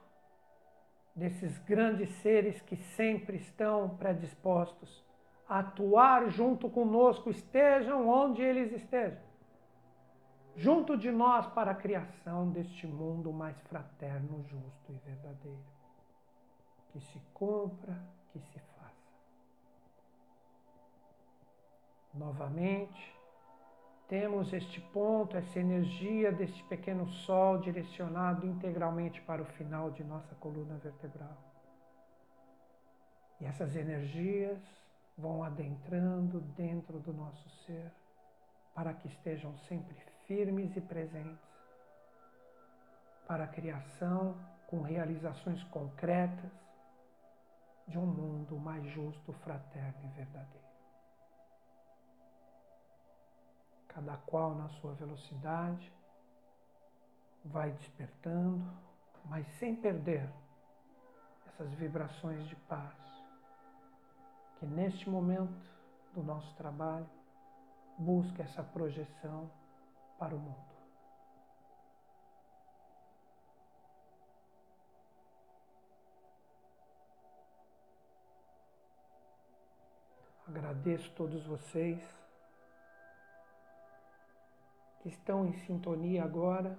desses 1.16 1.58
grandes 1.60 2.10
seres 2.22 2.62
que 2.62 2.76
sempre 2.76 3.38
estão 3.38 3.90
predispostos 3.98 5.04
a 5.48 5.60
atuar 5.60 6.30
junto 6.30 6.70
conosco, 6.70 7.32
estejam 7.32 8.08
onde 8.08 8.42
eles 8.44 8.72
estejam, 8.72 9.20
junto 10.56 10.96
de 10.96 11.10
nós 11.10 11.48
para 11.48 11.72
a 11.72 11.76
criação 11.76 12.52
deste 12.52 12.86
mundo 12.86 13.34
mais 13.34 13.60
fraterno, 13.62 14.46
justo 14.48 14.92
e 14.92 14.98
verdadeiro, 14.98 15.66
que 16.92 17.00
se 17.00 17.20
cumpra, 17.34 18.00
que 18.32 18.40
se 18.40 18.60
Novamente, 22.14 23.16
temos 24.08 24.52
este 24.52 24.82
ponto, 24.82 25.38
essa 25.38 25.60
energia 25.60 26.32
deste 26.32 26.64
pequeno 26.64 27.08
sol 27.08 27.60
direcionado 27.60 28.48
integralmente 28.48 29.22
para 29.22 29.42
o 29.42 29.46
final 29.46 29.92
de 29.92 30.04
nossa 30.04 30.34
coluna 30.36 30.78
vertebral. 30.78 31.38
E 33.40 33.46
essas 33.46 33.76
energias 33.76 34.60
vão 35.18 35.44
adentrando 35.44 36.42
dentro 36.42 37.00
do 37.00 37.14
nosso 37.14 37.48
ser 37.66 37.92
para 38.74 38.94
que 38.94 39.08
estejam 39.08 39.56
sempre 39.60 39.96
firmes 40.26 40.76
e 40.76 40.82
presentes 40.82 41.50
para 43.28 43.44
a 43.44 43.48
criação 43.48 44.36
com 44.68 44.82
realizações 44.82 45.64
concretas 45.66 46.52
de 47.88 47.98
um 47.98 48.06
mundo 48.06 48.58
mais 48.58 48.84
justo, 48.92 49.34
fraterno 49.34 50.00
e 50.06 50.18
verdadeiro. 50.18 50.69
Cada 53.90 54.16
qual 54.18 54.56
na 54.56 54.70
sua 54.70 54.94
velocidade, 54.94 55.92
vai 57.44 57.72
despertando, 57.72 58.72
mas 59.26 59.46
sem 59.58 59.76
perder 59.76 60.30
essas 61.48 61.70
vibrações 61.74 62.48
de 62.48 62.56
paz, 62.56 62.96
que 64.58 64.66
neste 64.66 65.10
momento 65.10 65.70
do 66.14 66.24
nosso 66.24 66.54
trabalho 66.56 67.10
busca 67.98 68.44
essa 68.44 68.64
projeção 68.64 69.50
para 70.18 70.36
o 70.36 70.40
mundo. 70.40 70.70
Agradeço 80.48 81.12
todos 81.12 81.46
vocês 81.46 82.19
que 85.00 85.10
estão 85.10 85.46
em 85.46 85.54
sintonia 85.54 86.24
agora 86.24 86.78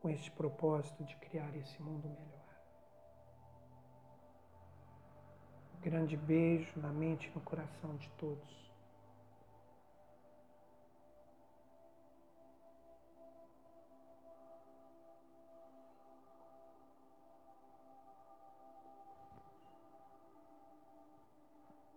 com 0.00 0.10
este 0.10 0.30
propósito 0.30 1.02
de 1.04 1.16
criar 1.16 1.56
esse 1.56 1.80
mundo 1.82 2.08
melhor. 2.08 2.44
Um 5.76 5.80
grande 5.80 6.16
beijo 6.16 6.78
na 6.78 6.92
mente 6.92 7.28
e 7.28 7.34
no 7.34 7.40
coração 7.40 7.96
de 7.96 8.10
todos. 8.10 8.63